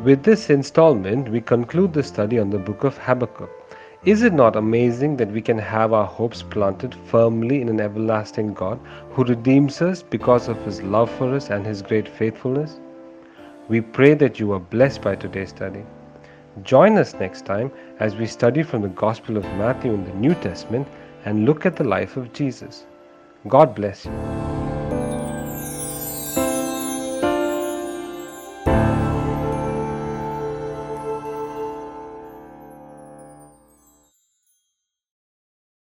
With 0.02 0.22
this 0.22 0.48
installment, 0.48 1.28
we 1.28 1.42
conclude 1.42 1.92
the 1.92 2.02
study 2.02 2.38
on 2.38 2.48
the 2.48 2.58
book 2.58 2.82
of 2.82 2.96
Habakkuk. 2.96 3.61
Is 4.04 4.22
it 4.22 4.32
not 4.32 4.56
amazing 4.56 5.16
that 5.18 5.30
we 5.30 5.40
can 5.40 5.58
have 5.58 5.92
our 5.92 6.04
hopes 6.04 6.42
planted 6.42 6.92
firmly 7.06 7.60
in 7.60 7.68
an 7.68 7.80
everlasting 7.80 8.52
God 8.52 8.80
who 9.10 9.22
redeems 9.22 9.80
us 9.80 10.02
because 10.02 10.48
of 10.48 10.60
his 10.64 10.82
love 10.82 11.08
for 11.08 11.32
us 11.32 11.50
and 11.50 11.64
his 11.64 11.82
great 11.82 12.08
faithfulness? 12.08 12.80
We 13.68 13.80
pray 13.80 14.14
that 14.14 14.40
you 14.40 14.50
are 14.54 14.58
blessed 14.58 15.02
by 15.02 15.14
today's 15.14 15.50
study. 15.50 15.84
Join 16.64 16.98
us 16.98 17.14
next 17.14 17.46
time 17.46 17.70
as 18.00 18.16
we 18.16 18.26
study 18.26 18.64
from 18.64 18.82
the 18.82 18.88
Gospel 18.88 19.36
of 19.36 19.44
Matthew 19.54 19.94
in 19.94 20.04
the 20.04 20.14
New 20.14 20.34
Testament 20.34 20.88
and 21.24 21.44
look 21.44 21.64
at 21.64 21.76
the 21.76 21.84
life 21.84 22.16
of 22.16 22.32
Jesus. 22.32 22.86
God 23.46 23.72
bless 23.72 24.04
you. 24.04 24.81